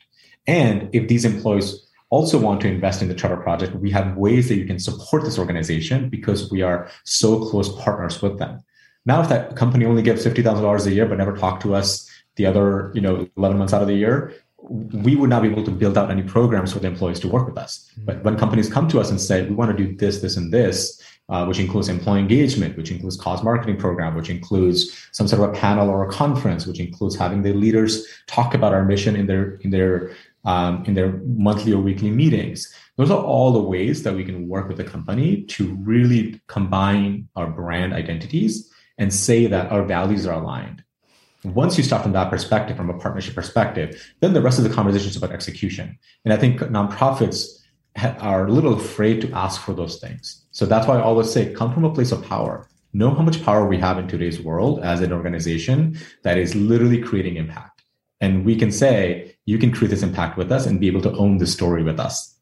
[0.47, 4.47] And if these employees also want to invest in the Trevor Project, we have ways
[4.49, 8.63] that you can support this organization because we are so close partners with them.
[9.05, 12.45] Now, if that company only gives $50,000 a year but never talk to us the
[12.45, 14.33] other, you know, 11 months out of the year,
[14.69, 17.47] we would not be able to build out any programs for the employees to work
[17.47, 17.89] with us.
[17.91, 18.05] Mm-hmm.
[18.05, 20.53] But when companies come to us and say, we want to do this, this, and
[20.53, 21.01] this,
[21.33, 25.49] uh, which includes employee engagement, which includes cause marketing program, which includes some sort of
[25.49, 29.25] a panel or a conference, which includes having the leaders talk about our mission in
[29.25, 30.11] their in their
[30.45, 31.13] um, in their
[31.47, 32.71] monthly or weekly meetings.
[32.97, 37.27] Those are all the ways that we can work with the company to really combine
[37.35, 40.83] our brand identities and say that our values are aligned.
[41.43, 44.69] Once you start from that perspective, from a partnership perspective, then the rest of the
[44.69, 45.97] conversation is about execution.
[46.25, 47.63] And I think nonprofits
[48.19, 50.42] are a little afraid to ask for those things.
[50.53, 52.67] So that's why I always say, come from a place of power.
[52.93, 57.01] Know how much power we have in today's world as an organization that is literally
[57.01, 57.81] creating impact.
[58.21, 61.17] And we can say, you can create this impact with us and be able to
[61.17, 62.32] own the story with us.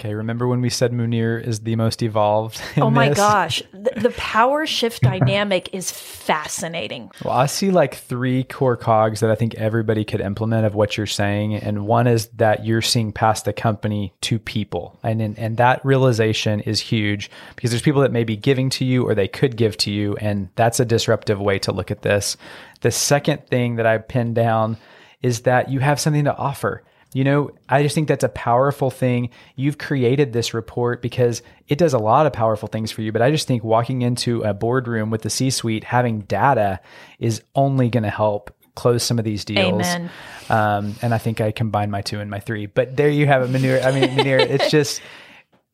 [0.00, 2.60] Okay, remember when we said Munir is the most evolved?
[2.78, 3.16] oh my this?
[3.16, 7.12] gosh, the, the, power shift dynamic is fascinating.
[7.24, 10.96] Well, I see like three core cogs that I think everybody could implement of what
[10.96, 15.36] you're saying, and one is that you're seeing past the company to people, and in,
[15.36, 19.14] and that realization is huge because there's people that may be giving to you or
[19.14, 22.36] they could give to you, and that's a disruptive way to look at this.
[22.80, 24.76] The second thing that I pinned down
[25.22, 26.82] is that you have something to offer
[27.14, 29.30] you know, I just think that's a powerful thing.
[29.54, 33.12] You've created this report because it does a lot of powerful things for you.
[33.12, 36.80] But I just think walking into a boardroom with the C suite, having data
[37.20, 39.86] is only going to help close some of these deals.
[39.86, 40.10] Amen.
[40.50, 42.66] Um, and I think I combine my two and my three.
[42.66, 43.84] But there you have it, Munir.
[43.84, 45.00] I mean, Munir, it's just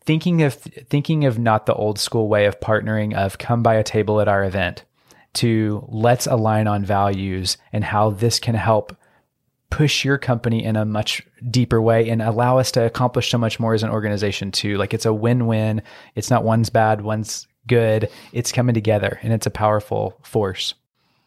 [0.04, 3.82] thinking of thinking of not the old school way of partnering of come by a
[3.82, 4.84] table at our event
[5.32, 8.94] to let's align on values and how this can help
[9.70, 13.58] push your company in a much deeper way and allow us to accomplish so much
[13.58, 14.76] more as an organization too.
[14.76, 15.82] Like it's a win-win.
[16.16, 18.10] It's not one's bad, one's good.
[18.32, 20.74] It's coming together and it's a powerful force.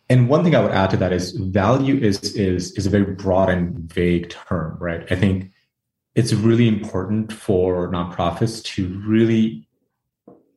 [0.10, 3.16] And one thing I would add to that is value is is is a very
[3.16, 5.10] broad and vague term, right?
[5.10, 5.50] I think
[6.14, 9.66] it's really important for nonprofits to really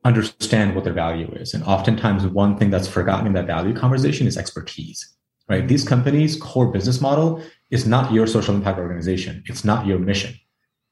[0.04, 1.54] understand what their value is.
[1.54, 5.16] And oftentimes one thing that's forgotten in that value conversation is expertise
[5.48, 5.66] right?
[5.66, 9.42] These companies' core business model is not your social impact organization.
[9.46, 10.34] It's not your mission.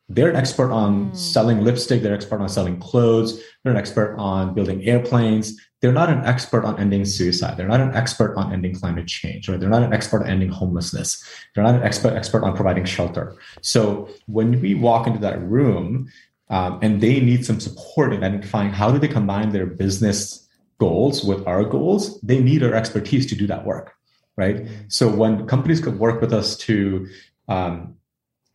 [0.09, 1.17] They're an expert on mm.
[1.17, 2.03] selling lipstick.
[2.03, 3.41] They're an expert on selling clothes.
[3.63, 5.59] They're an expert on building airplanes.
[5.81, 7.57] They're not an expert on ending suicide.
[7.57, 9.59] They're not an expert on ending climate change, right?
[9.59, 11.23] They're not an expert on ending homelessness.
[11.55, 13.37] They're not an expert expert on providing shelter.
[13.61, 16.11] So when we walk into that room
[16.51, 21.25] um, and they need some support in identifying how do they combine their business goals
[21.25, 23.95] with our goals, they need our expertise to do that work
[24.37, 24.67] right?
[24.89, 27.07] So when companies could work with us to
[27.49, 27.95] um,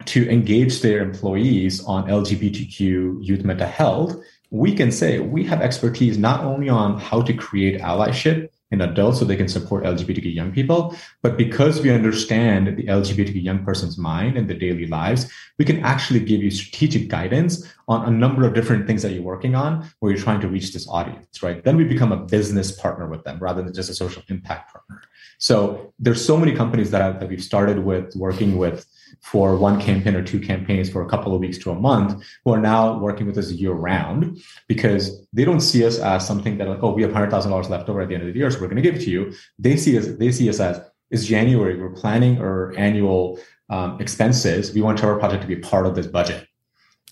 [0.05, 4.15] to engage their employees on LGBTQ youth mental health,
[4.49, 9.19] we can say we have expertise not only on how to create allyship in adults
[9.19, 13.97] so they can support LGBTQ young people, but because we understand the LGBTQ young person's
[13.97, 18.45] mind and their daily lives, we can actually give you strategic guidance on a number
[18.45, 21.63] of different things that you're working on where you're trying to reach this audience, right?
[21.63, 25.01] Then we become a business partner with them rather than just a social impact partner.
[25.39, 28.85] So there's so many companies that, have, that we've started with working with
[29.21, 32.53] for one campaign or two campaigns for a couple of weeks to a month who
[32.53, 36.67] are now working with us year round because they don't see us as something that
[36.67, 38.49] like, oh, we have hundred thousand dollars left over at the end of the year,
[38.49, 39.33] so we're going to give it to you.
[39.57, 44.73] They see us, they see us as it's January, we're planning our annual um, expenses.
[44.73, 46.47] We want our project to be part of this budget.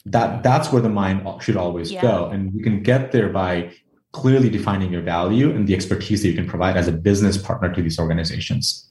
[0.05, 2.01] That that's where the mind should always yeah.
[2.01, 3.73] go, and we can get there by
[4.13, 7.73] clearly defining your value and the expertise that you can provide as a business partner
[7.73, 8.86] to these organizations.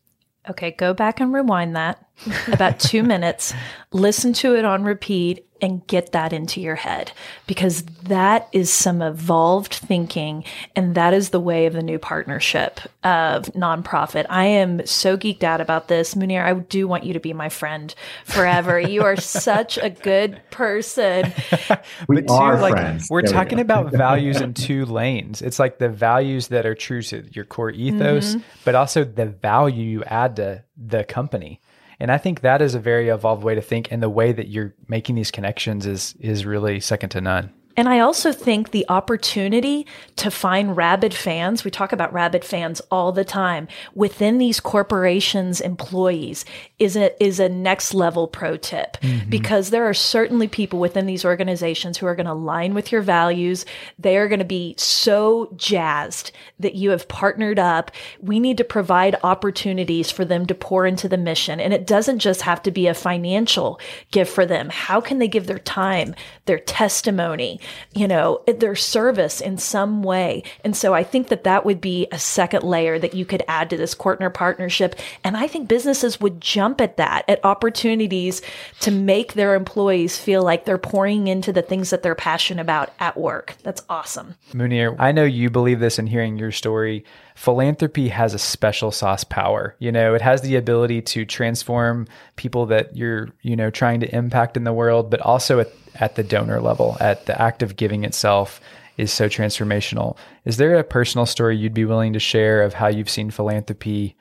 [0.49, 2.05] Okay, go back and rewind that.
[2.53, 3.53] About two minutes,
[3.93, 7.13] listen to it on repeat, and get that into your head
[7.47, 12.81] because that is some evolved thinking and that is the way of the new partnership
[13.05, 14.27] of nonprofit.
[14.29, 16.15] I am so geeked out about this.
[16.15, 18.79] Munir, I do want you to be my friend forever.
[18.87, 21.33] you are such a good person.
[22.09, 23.09] we but are like, friends.
[23.11, 25.43] We're there talking we about values in two lanes.
[25.43, 28.43] It's like the values that are true to your core ethos, mm-hmm.
[28.65, 31.61] but also the value you add to the company.
[31.99, 34.49] And I think that is a very evolved way to think, and the way that
[34.49, 37.53] you're making these connections is is really second to none.
[37.77, 39.87] And I also think the opportunity
[40.17, 45.61] to find rabid fans, we talk about rabid fans all the time, within these corporations'
[45.61, 46.45] employees
[46.79, 49.29] is a, is a next level pro tip mm-hmm.
[49.29, 53.03] because there are certainly people within these organizations who are going to align with your
[53.03, 53.67] values.
[53.99, 57.91] They are going to be so jazzed that you have partnered up.
[58.21, 61.61] We need to provide opportunities for them to pour into the mission.
[61.61, 63.79] And it doesn't just have to be a financial
[64.11, 64.71] gift for them.
[64.71, 66.15] How can they give their time,
[66.47, 67.61] their testimony?
[67.95, 70.43] You know, their service in some way.
[70.65, 73.71] And so I think that that would be a second layer that you could add
[73.71, 74.97] to this Kortner partnership.
[75.25, 78.43] And I think businesses would jump at that, at opportunities
[78.81, 82.91] to make their employees feel like they're pouring into the things that they're passionate about
[82.99, 83.55] at work.
[83.63, 84.35] That's awesome.
[84.53, 87.05] Munir, I know you believe this in hearing your story
[87.37, 89.77] philanthropy has a special sauce power.
[89.79, 94.17] You know, it has the ability to transform people that you're, you know, trying to
[94.17, 95.69] impact in the world, but also at,
[96.01, 98.61] at the donor level, at the act of giving itself
[98.97, 100.17] is so transformational.
[100.45, 104.17] Is there a personal story you'd be willing to share of how you've seen philanthropy,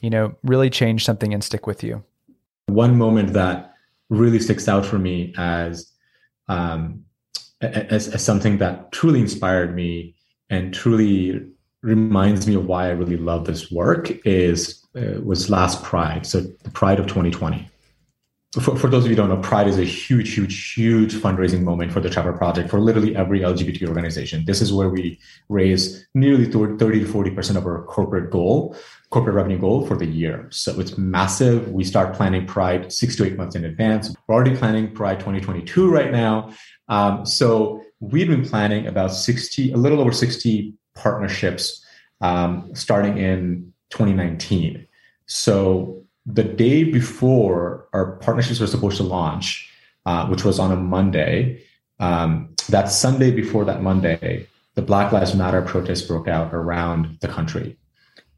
[0.00, 2.02] you know, really change something and stick with you?
[2.66, 3.74] One moment that
[4.10, 5.92] really sticks out for me as
[6.48, 7.04] um,
[7.60, 10.14] as, as something that truly inspired me
[10.48, 11.46] and truly
[11.82, 16.40] reminds me of why I really love this work is uh, was last Pride, so
[16.40, 17.68] the Pride of 2020.
[18.54, 21.64] For, for those of you who don't know, Pride is a huge, huge, huge fundraising
[21.64, 24.46] moment for the Trevor Project for literally every LGBT organization.
[24.46, 28.74] This is where we raise nearly 30 to 40% of our corporate goal,
[29.10, 30.48] corporate revenue goal for the year.
[30.50, 31.70] So it's massive.
[31.70, 34.14] We start planning Pride six to eight months in advance.
[34.26, 36.50] We're already planning Pride 2022 right now.
[36.88, 41.84] Um, so we've been planning about 60, a little over 60 partnerships
[42.22, 44.86] um, starting in 2019.
[45.26, 49.70] So the day before our partnerships were supposed to launch,
[50.04, 51.62] uh, which was on a Monday,
[52.00, 57.28] um, that Sunday before that Monday, the Black Lives Matter protests broke out around the
[57.28, 57.78] country.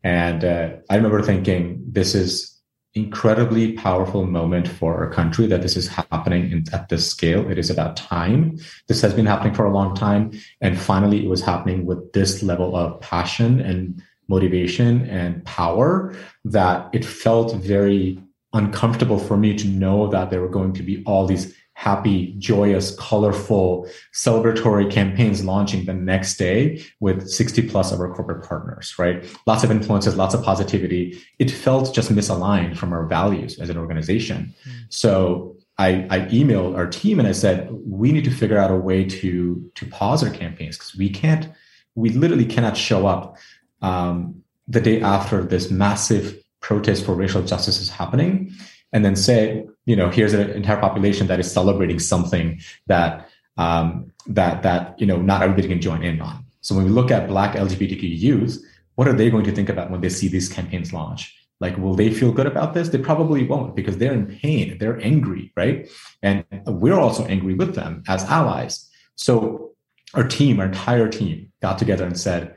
[0.04, 2.56] And uh, I remember thinking, this is
[2.94, 7.48] incredibly powerful moment for our country that this is happening in, at this scale.
[7.50, 8.58] It is about time.
[8.88, 10.30] This has been happening for a long time.
[10.60, 16.14] And finally, it was happening with this level of passion and motivation and power
[16.44, 18.18] that it felt very
[18.52, 22.94] uncomfortable for me to know that there were going to be all these happy, joyous,
[22.96, 29.24] colorful, celebratory campaigns launching the next day with 60 plus of our corporate partners, right?
[29.46, 31.18] Lots of influences, lots of positivity.
[31.38, 34.54] It felt just misaligned from our values as an organization.
[34.68, 34.72] Mm.
[34.90, 38.76] So I, I emailed our team and I said, we need to figure out a
[38.76, 41.48] way to, to pause our campaigns because we can't,
[41.94, 43.38] we literally cannot show up
[43.82, 48.52] um, the day after this massive protest for racial justice is happening
[48.92, 54.12] and then say, you know, here's an entire population that is celebrating something that um,
[54.26, 56.44] that that you know not everybody can join in on.
[56.60, 58.62] So when we look at Black LGBTQ youth,
[58.94, 61.34] what are they going to think about when they see these campaigns launch?
[61.60, 62.88] Like, will they feel good about this?
[62.88, 65.88] They probably won't because they're in pain, they're angry, right?
[66.22, 68.88] And we're also angry with them as allies.
[69.16, 69.72] So
[70.14, 72.56] our team, our entire team, got together and said,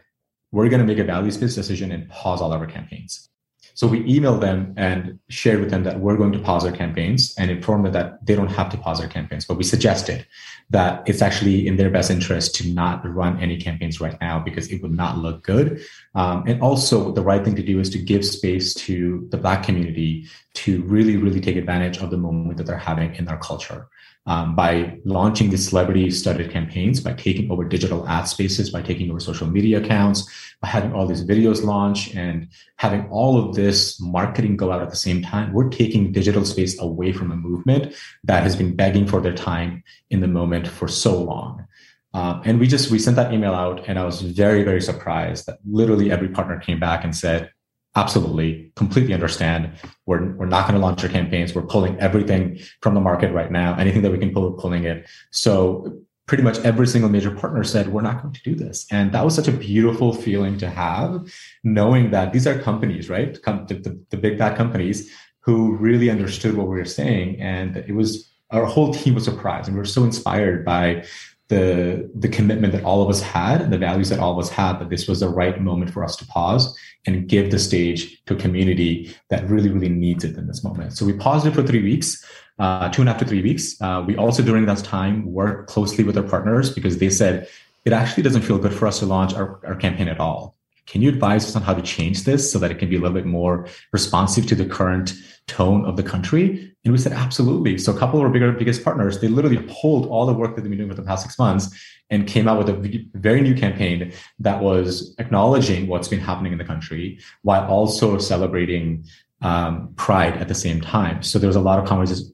[0.54, 3.28] we're going to make a values-based decision and pause all of our campaigns.
[3.74, 7.34] So we emailed them and shared with them that we're going to pause our campaigns
[7.40, 9.46] and informed them that they don't have to pause their campaigns.
[9.46, 10.28] But we suggested
[10.70, 14.68] that it's actually in their best interest to not run any campaigns right now because
[14.72, 15.84] it would not look good.
[16.14, 19.64] Um, and also, the right thing to do is to give space to the Black
[19.64, 23.88] community to really, really take advantage of the moment that they're having in their culture
[24.26, 29.10] um, by launching these celebrity studded campaigns, by taking over digital ad spaces, by taking
[29.10, 30.30] over social media accounts,
[30.62, 32.48] by having all these videos launch and
[32.78, 35.52] having all of this marketing go out at the same time.
[35.52, 37.94] We're taking digital space away from a movement
[38.24, 41.66] that has been begging for their time in the moment for so long.
[42.14, 45.48] Um, and we just we sent that email out and i was very very surprised
[45.48, 47.50] that literally every partner came back and said
[47.96, 48.72] absolutely.
[48.76, 49.72] Completely understand.
[50.06, 51.54] We're, we're not going to launch our campaigns.
[51.54, 53.76] We're pulling everything from the market right now.
[53.78, 55.08] Anything that we can pull pulling it.
[55.32, 58.88] So pretty much every single major partner said we're not going to do this.
[58.92, 61.32] And that was such a beautiful feeling to have
[61.64, 63.34] knowing that these are companies right?
[63.34, 67.42] The, the, the big bad companies who really understood what we were saying.
[67.42, 69.68] And it was our whole team was surprised.
[69.68, 71.06] And we were so inspired by
[71.50, 74.80] the the commitment that all of us had the values that all of us had
[74.80, 76.76] that this was the right moment for us to pause
[77.06, 80.94] and give the stage to a community that really really needs it in this moment.
[80.94, 82.26] So we paused it for three weeks
[82.60, 83.80] uh, two and a half to three weeks.
[83.82, 87.48] Uh, we also during that time worked closely with our partners because they said
[87.86, 90.56] it actually doesn't feel good for us to launch our, our campaign at all.
[90.86, 93.00] Can you advise us on how to change this so that it can be a
[93.00, 95.14] little bit more responsive to the current
[95.48, 96.76] tone of the country?
[96.84, 97.78] And we said, absolutely.
[97.78, 100.62] So a couple of our bigger, biggest partners, they literally pulled all the work that
[100.62, 101.70] they've been doing for the past six months
[102.10, 106.58] and came out with a very new campaign that was acknowledging what's been happening in
[106.58, 109.06] the country while also celebrating
[109.42, 111.24] um, pride at the same time.
[111.24, 111.86] So there was a lot of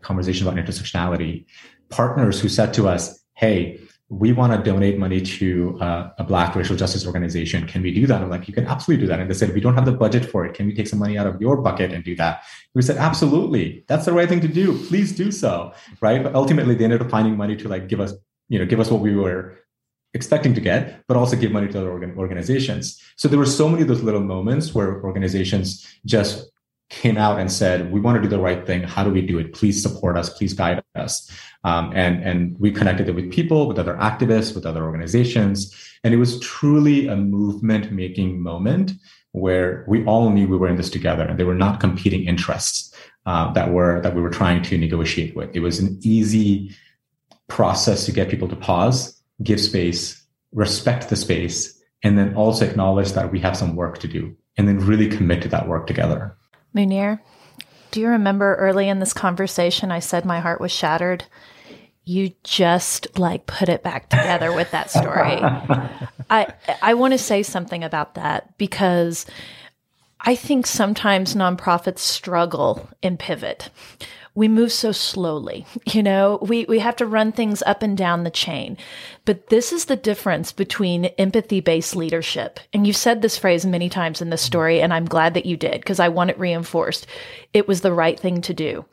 [0.01, 1.45] conversation about intersectionality.
[1.89, 3.79] Partners who said to us, hey,
[4.09, 7.67] we want to donate money to uh, a Black racial justice organization.
[7.67, 8.21] Can we do that?
[8.21, 9.19] I'm like, you can absolutely do that.
[9.19, 10.55] And they said, we don't have the budget for it.
[10.55, 12.41] Can we take some money out of your bucket and do that?
[12.73, 13.85] We said, absolutely.
[13.87, 14.83] That's the right thing to do.
[14.87, 15.73] Please do so.
[16.01, 16.23] Right.
[16.23, 18.13] But ultimately, they ended up finding money to like give us,
[18.47, 19.59] you know, give us what we were
[20.15, 22.99] expecting to get, but also give money to other organ- organizations.
[23.15, 26.49] So there were so many of those little moments where organizations just
[26.89, 28.83] came out and said, "We want to do the right thing.
[28.83, 29.53] How do we do it?
[29.53, 30.29] Please support us.
[30.29, 31.29] Please guide us."
[31.63, 35.73] Um, and and we connected it with people, with other activists, with other organizations,
[36.03, 38.93] and it was truly a movement making moment
[39.31, 42.93] where we all knew we were in this together, and they were not competing interests
[43.25, 45.55] uh, that were that we were trying to negotiate with.
[45.55, 46.75] It was an easy
[47.47, 50.23] process to get people to pause, give space,
[50.53, 54.67] respect the space, and then also acknowledge that we have some work to do, and
[54.67, 56.35] then really commit to that work together.
[56.75, 57.19] Munir,
[57.91, 61.25] do you remember early in this conversation I said my heart was shattered?
[62.05, 65.37] You just like put it back together with that story.
[66.29, 69.25] I I want to say something about that because
[70.21, 73.69] I think sometimes nonprofits struggle in pivot
[74.35, 75.65] we move so slowly.
[75.89, 78.77] You know, we, we have to run things up and down the chain.
[79.25, 82.59] But this is the difference between empathy based leadership.
[82.73, 85.57] And you've said this phrase many times in this story, and I'm glad that you
[85.57, 87.07] did because I want it reinforced.
[87.53, 88.85] It was the right thing to do.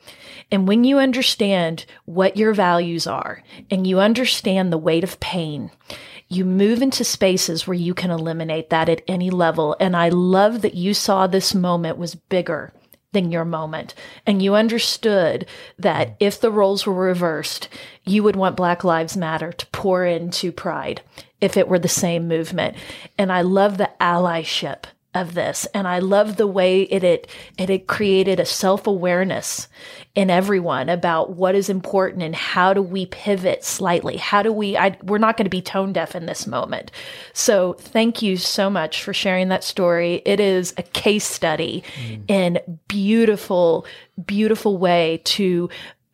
[0.51, 5.71] And when you understand what your values are and you understand the weight of pain,
[6.29, 9.75] you move into spaces where you can eliminate that at any level.
[9.79, 12.73] And I love that you saw this moment was bigger
[13.17, 13.95] than your moment.
[14.27, 15.47] And you understood
[15.79, 17.67] that if the roles were reversed,
[18.05, 21.01] you would want Black Lives Matter to pour into Pride
[21.41, 22.77] if it were the same movement.
[23.17, 24.83] And I love the allyship
[25.17, 25.67] of this.
[25.73, 29.67] And I love the way it it, it, it created a self-awareness
[30.15, 34.17] in everyone about what is important and how do we pivot slightly?
[34.17, 36.91] How do we I, we're not going to be tone deaf in this moment.
[37.33, 40.21] So thank you so much for sharing that story.
[40.25, 42.23] It is a case study mm.
[42.27, 43.85] in beautiful
[44.25, 45.69] beautiful way to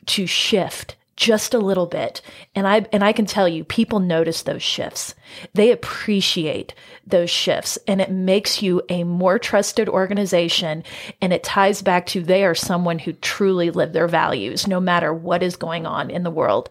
[0.07, 2.21] to shift just a little bit.
[2.55, 5.13] And I, and I can tell you, people notice those shifts.
[5.53, 6.73] They appreciate
[7.05, 10.83] those shifts and it makes you a more trusted organization.
[11.21, 15.13] And it ties back to they are someone who truly live their values, no matter
[15.13, 16.69] what is going on in the world.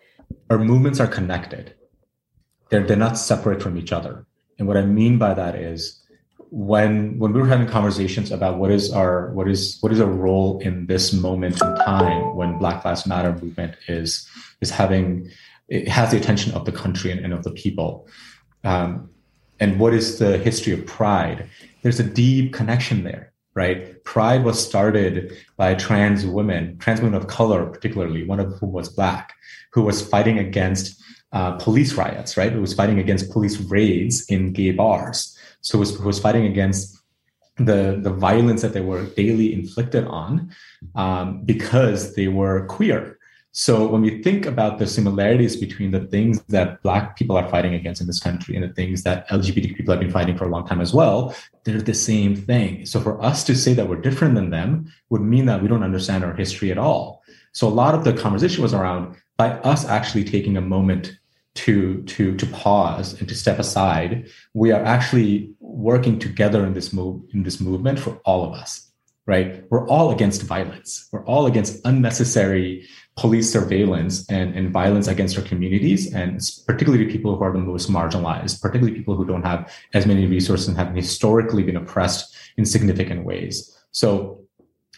[0.51, 1.74] Our movements are connected.
[2.70, 4.26] They're, they're not separate from each other.
[4.59, 6.02] And what I mean by that is
[6.53, 10.11] when when we were having conversations about what is our what is what is our
[10.11, 14.29] role in this moment in time when Black Lives Matter movement is
[14.61, 15.31] is having
[15.69, 18.07] it has the attention of the country and, and of the people,
[18.65, 19.09] um,
[19.61, 21.49] and what is the history of Pride?
[21.81, 24.05] There's a deep connection there, right?
[24.05, 28.91] Pride was started by trans women, trans women of color, particularly one of whom was
[28.91, 29.33] black,
[29.73, 32.53] who was fighting against uh, police riots, right?
[32.53, 35.32] Who was fighting against police raids in gay bars
[35.63, 36.99] so was, was fighting against
[37.57, 40.51] the the violence that they were daily inflicted on
[40.95, 43.19] um, because they were queer.
[43.55, 47.75] So when we think about the similarities between the things that Black people are fighting
[47.75, 50.49] against in this country and the things that LGBT people have been fighting for a
[50.49, 51.35] long time as well,
[51.65, 52.87] they're the same thing.
[52.87, 55.83] So for us to say that we're different than them would mean that we don't
[55.83, 57.23] understand our history at all.
[57.53, 61.19] So a lot of the conversation was around by us actually taking a moment
[61.55, 66.93] to to to pause and to step aside we are actually working together in this
[66.93, 68.93] move in this movement for all of us
[69.27, 69.64] right?
[69.70, 71.09] We're all against violence.
[71.12, 77.37] We're all against unnecessary police surveillance and, and violence against our communities and particularly people
[77.37, 80.95] who are the most marginalized particularly people who don't have as many resources and have
[80.95, 83.79] historically been oppressed in significant ways.
[83.91, 84.41] So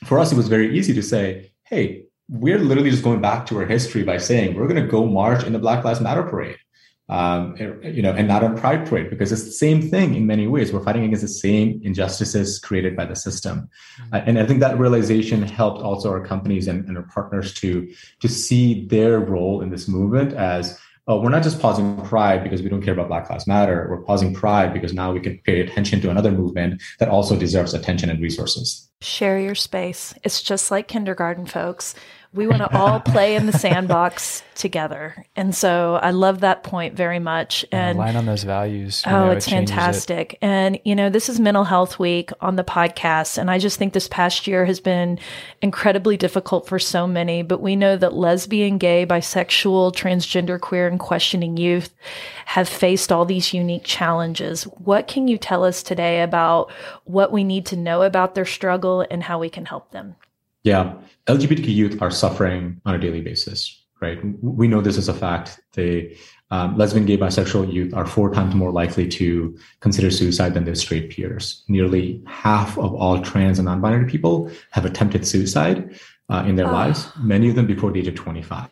[0.05, 3.59] for us it was very easy to say hey we're literally just going back to
[3.59, 6.57] our history by saying we're going to go march in the Black Lives Matter parade,
[7.09, 10.47] um, you know, and not a Pride parade because it's the same thing in many
[10.47, 10.73] ways.
[10.73, 13.69] We're fighting against the same injustices created by the system,
[14.01, 14.15] mm-hmm.
[14.15, 17.93] uh, and I think that realization helped also our companies and, and our partners to
[18.21, 22.63] to see their role in this movement as oh, we're not just pausing pride because
[22.63, 23.87] we don't care about Black Lives Matter.
[23.91, 27.75] We're pausing pride because now we can pay attention to another movement that also deserves
[27.75, 28.89] attention and resources.
[29.03, 30.15] Share your space.
[30.23, 31.95] It's just like kindergarten, folks.
[32.35, 35.25] We want to all play in the sandbox together.
[35.37, 37.65] And so I love that point very much.
[37.71, 39.05] And line on those values.
[39.07, 40.33] oh, know, it's it fantastic.
[40.33, 40.39] It.
[40.43, 43.39] And, you know, this is Mental Health Week on the podcast.
[43.39, 45.21] And I just think this past year has been
[45.63, 47.43] incredibly difficult for so many.
[47.43, 51.95] But we know that lesbian, gay, bisexual, transgender, queer, and questioning youth
[52.47, 54.65] have faced all these unique challenges.
[54.65, 56.73] What can you tell us today about
[57.05, 60.17] what we need to know about their struggle and how we can help them?
[60.65, 60.95] Yeah,
[61.27, 64.19] LGBTQ youth are suffering on a daily basis, right?
[64.43, 65.61] We know this is a fact.
[65.75, 66.17] The
[66.51, 70.75] um, lesbian, gay, bisexual youth are four times more likely to consider suicide than their
[70.75, 71.65] straight peers.
[71.69, 75.99] Nearly half of all trans and non-binary people have attempted suicide
[76.31, 76.73] uh, in their oh.
[76.73, 77.09] lives.
[77.19, 78.71] Many of them before the age of 25.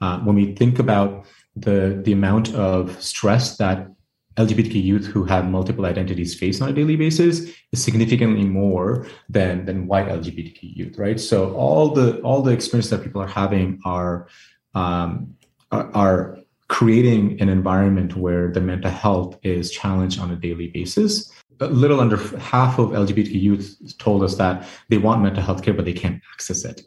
[0.00, 1.24] Uh, when we think about
[1.56, 3.88] the the amount of stress that
[4.36, 9.64] LGBTQ youth who have multiple identities face on a daily basis is significantly more than
[9.64, 11.20] than white LGBTQ youth, right?
[11.20, 14.28] So all the all the experience that people are having are
[14.74, 15.36] um,
[15.70, 21.30] are, are creating an environment where the mental health is challenged on a daily basis.
[21.60, 25.74] A little under half of LGBTQ youth told us that they want mental health care,
[25.74, 26.82] but they can't access it,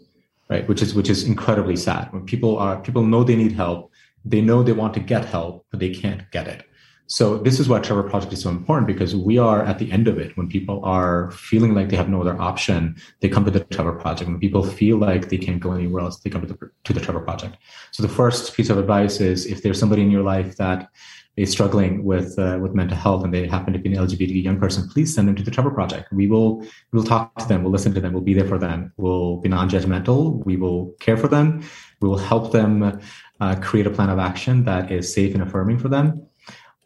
[0.50, 0.68] right?
[0.68, 2.12] Which is which is incredibly sad.
[2.12, 3.94] When people are people know they need help,
[4.26, 6.66] they know they want to get help, but they can't get it.
[7.10, 10.10] So this is why Trevor Project is so important because we are at the end
[10.10, 10.36] of it.
[10.36, 13.94] When people are feeling like they have no other option, they come to the Trevor
[13.94, 14.30] Project.
[14.30, 17.00] When people feel like they can't go anywhere else, they come to the, to the
[17.00, 17.56] Trevor Project.
[17.92, 20.90] So the first piece of advice is if there's somebody in your life that
[21.38, 24.60] is struggling with uh, with mental health and they happen to be an LGBT young
[24.60, 26.12] person, please send them to the Trevor Project.
[26.12, 27.64] We will we will talk to them.
[27.64, 28.12] We'll listen to them.
[28.12, 28.92] We'll be there for them.
[28.98, 30.44] We'll be non-judgmental.
[30.46, 31.64] We will care for them.
[32.02, 33.00] We will help them
[33.40, 36.27] uh, create a plan of action that is safe and affirming for them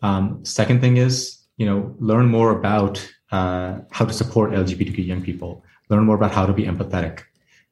[0.02, 5.22] um, second thing is, you know, learn more about uh, how to support LGBTQ young
[5.22, 5.64] people.
[5.90, 7.22] Learn more about how to be empathetic.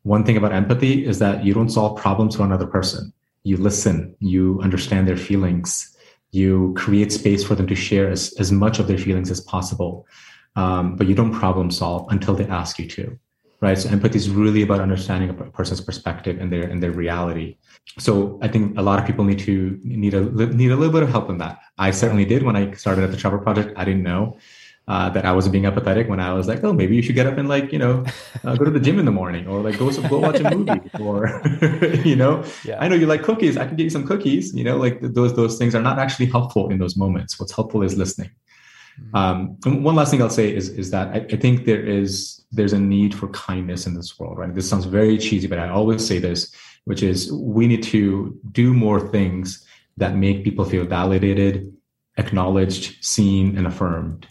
[0.03, 3.13] One thing about empathy is that you don't solve problems for another person.
[3.43, 4.15] You listen.
[4.19, 5.95] You understand their feelings.
[6.31, 10.05] You create space for them to share as, as much of their feelings as possible.
[10.55, 13.19] Um, but you don't problem solve until they ask you to
[13.61, 17.57] right so empathy is really about understanding a person's perspective and their and their reality
[17.97, 20.21] so i think a lot of people need to need a
[20.61, 23.11] need a little bit of help in that i certainly did when i started at
[23.11, 24.37] the trevor project i didn't know
[24.89, 27.27] uh, that I was being apathetic when I was like, oh, maybe you should get
[27.27, 28.03] up and like, you know,
[28.43, 30.81] uh, go to the gym in the morning or like go, go watch a movie
[30.99, 31.43] or,
[32.03, 32.79] you know, yeah.
[32.79, 33.55] I know you like cookies.
[33.55, 36.25] I can get you some cookies, you know, like those, those things are not actually
[36.25, 37.39] helpful in those moments.
[37.39, 38.31] What's helpful is listening.
[38.99, 39.15] Mm-hmm.
[39.15, 42.43] Um, and one last thing I'll say is, is that I, I think there is,
[42.51, 44.53] there's a need for kindness in this world, right?
[44.53, 46.53] This sounds very cheesy, but I always say this,
[46.85, 49.65] which is we need to do more things
[49.97, 51.71] that make people feel validated,
[52.17, 54.27] acknowledged, seen, and affirmed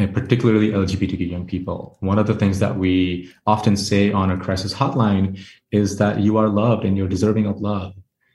[0.00, 1.98] and particularly LGBTQ young people.
[2.00, 5.38] One of the things that we often say on our crisis hotline
[5.72, 7.92] is that you are loved and you're deserving of love,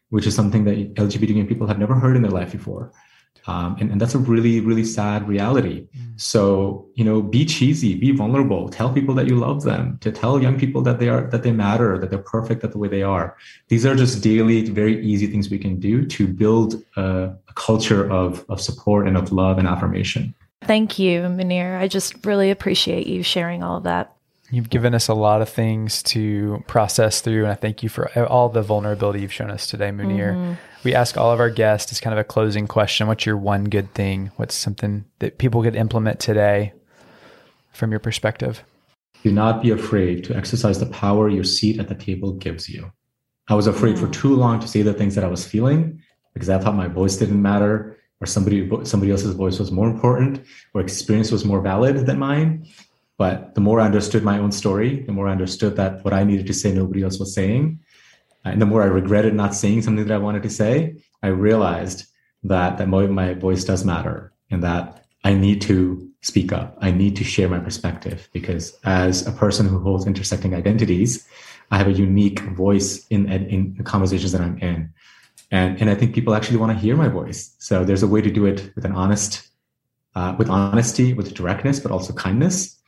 [0.09, 2.91] which is something that LGBTQ young people have never heard in their life before.
[3.47, 5.87] Um, and, and that's a really, really sad reality.
[5.95, 6.19] Mm.
[6.19, 10.41] So, you know, be cheesy, be vulnerable, tell people that you love them, to tell
[10.41, 13.03] young people that they are, that they matter, that they're perfect at the way they
[13.03, 13.37] are.
[13.67, 18.11] These are just daily, very easy things we can do to build a, a culture
[18.11, 20.33] of, of support and of love and affirmation.
[20.63, 21.77] Thank you, Munir.
[21.77, 24.15] I just really appreciate you sharing all of that.
[24.51, 28.09] You've given us a lot of things to process through, and I thank you for
[28.25, 30.33] all the vulnerability you've shown us today, Munir.
[30.33, 30.53] Mm-hmm.
[30.85, 33.63] We ask all of our guests as kind of a closing question what's your one
[33.63, 34.29] good thing?
[34.35, 36.73] What's something that people could implement today
[37.73, 38.63] from your perspective?
[39.23, 42.91] Do not be afraid to exercise the power your seat at the table gives you.
[43.47, 44.11] I was afraid for hmm.
[44.11, 46.03] too long to say the things that I was feeling
[46.35, 50.45] because I thought my voice didn't matter or somebody somebody else's voice was more important
[50.75, 52.65] or experience was more valid than mine
[53.17, 56.23] but the more i understood my own story the more i understood that what i
[56.23, 57.77] needed to say nobody else was saying
[58.45, 62.05] and the more i regretted not saying something that i wanted to say i realized
[62.43, 66.91] that that my, my voice does matter and that i need to speak up i
[66.91, 71.27] need to share my perspective because as a person who holds intersecting identities
[71.71, 74.91] i have a unique voice in in the conversations that i'm in
[75.51, 77.55] and and I think people actually want to hear my voice.
[77.59, 79.47] So there's a way to do it with an honest,
[80.15, 82.79] uh, with honesty, with directness, but also kindness.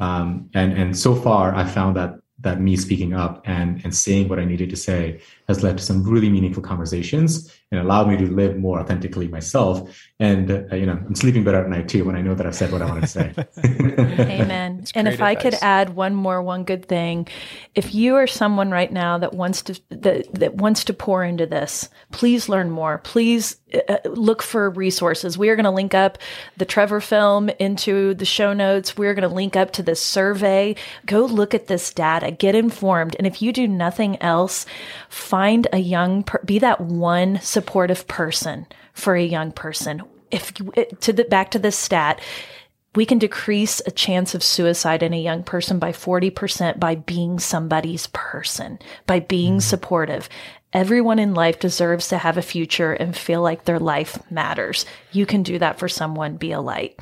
[0.00, 4.28] Um, and and so far, I found that that me speaking up and and saying
[4.28, 8.16] what I needed to say has led to some really meaningful conversations and allowed me
[8.16, 10.04] to live more authentically myself.
[10.20, 12.54] And uh, you know, I'm sleeping better at night too when I know that I've
[12.54, 13.34] said what I want to say.
[13.64, 14.84] Amen.
[14.94, 15.20] and if advice.
[15.20, 17.28] I could add one more one good thing,
[17.74, 21.46] if you are someone right now that wants to that that wants to pour into
[21.46, 22.98] this, please learn more.
[22.98, 23.56] Please
[23.88, 25.36] uh, look for resources.
[25.36, 26.18] We are going to link up
[26.56, 28.96] the Trevor film into the show notes.
[28.96, 30.76] We're going to link up to this survey.
[31.04, 34.66] Go look at this data, get informed, and if you do nothing else,
[35.08, 35.35] find
[35.72, 40.02] a young, per- be that one supportive person for a young person.
[40.30, 42.20] If you, to the back to this stat,
[42.96, 47.38] we can decrease a chance of suicide in a young person by 40% by being
[47.38, 49.60] somebody's person, by being mm-hmm.
[49.60, 50.28] supportive.
[50.72, 54.86] Everyone in life deserves to have a future and feel like their life matters.
[55.12, 56.98] You can do that for someone, be a light.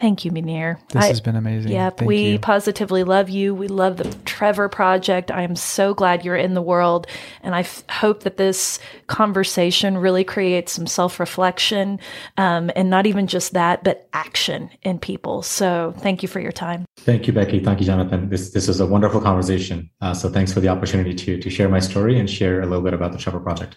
[0.00, 0.78] Thank you, Munir.
[0.90, 1.72] This I, has been amazing.
[1.72, 2.38] Yep, Thank we you.
[2.38, 3.52] positively love you.
[3.52, 5.32] We love the Trevor Project.
[5.32, 7.08] I am so glad you're in the world,
[7.42, 8.78] and I f- hope that this
[9.08, 11.98] conversation really creates some self reflection,
[12.36, 15.42] um, and not even just that, but action in people.
[15.42, 16.84] So, thank you for your time.
[16.98, 17.58] Thank you, Becky.
[17.58, 18.28] Thank you, Jonathan.
[18.28, 19.90] This this was a wonderful conversation.
[20.00, 22.84] Uh, so, thanks for the opportunity to to share my story and share a little
[22.84, 23.76] bit about the Trevor Project.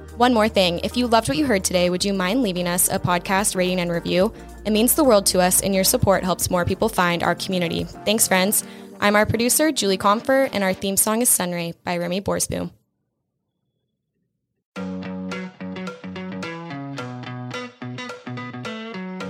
[0.21, 2.87] One more thing if you loved what you heard today, would you mind leaving us
[2.89, 4.31] a podcast rating and review?
[4.65, 7.85] It means the world to us, and your support helps more people find our community.
[8.05, 8.63] Thanks, friends.
[8.99, 12.69] I'm our producer, Julie Comfer, and our theme song is Sunray by Remy Borsboom.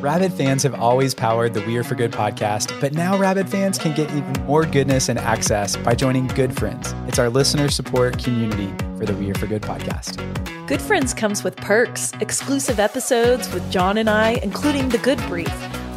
[0.01, 3.77] Rabid fans have always powered the We Are for Good podcast, but now rabid fans
[3.77, 6.95] can get even more goodness and access by joining Good Friends.
[7.07, 10.17] It's our listener support community for the We Are for Good podcast.
[10.65, 15.53] Good Friends comes with perks, exclusive episodes with John and I, including the Good Brief,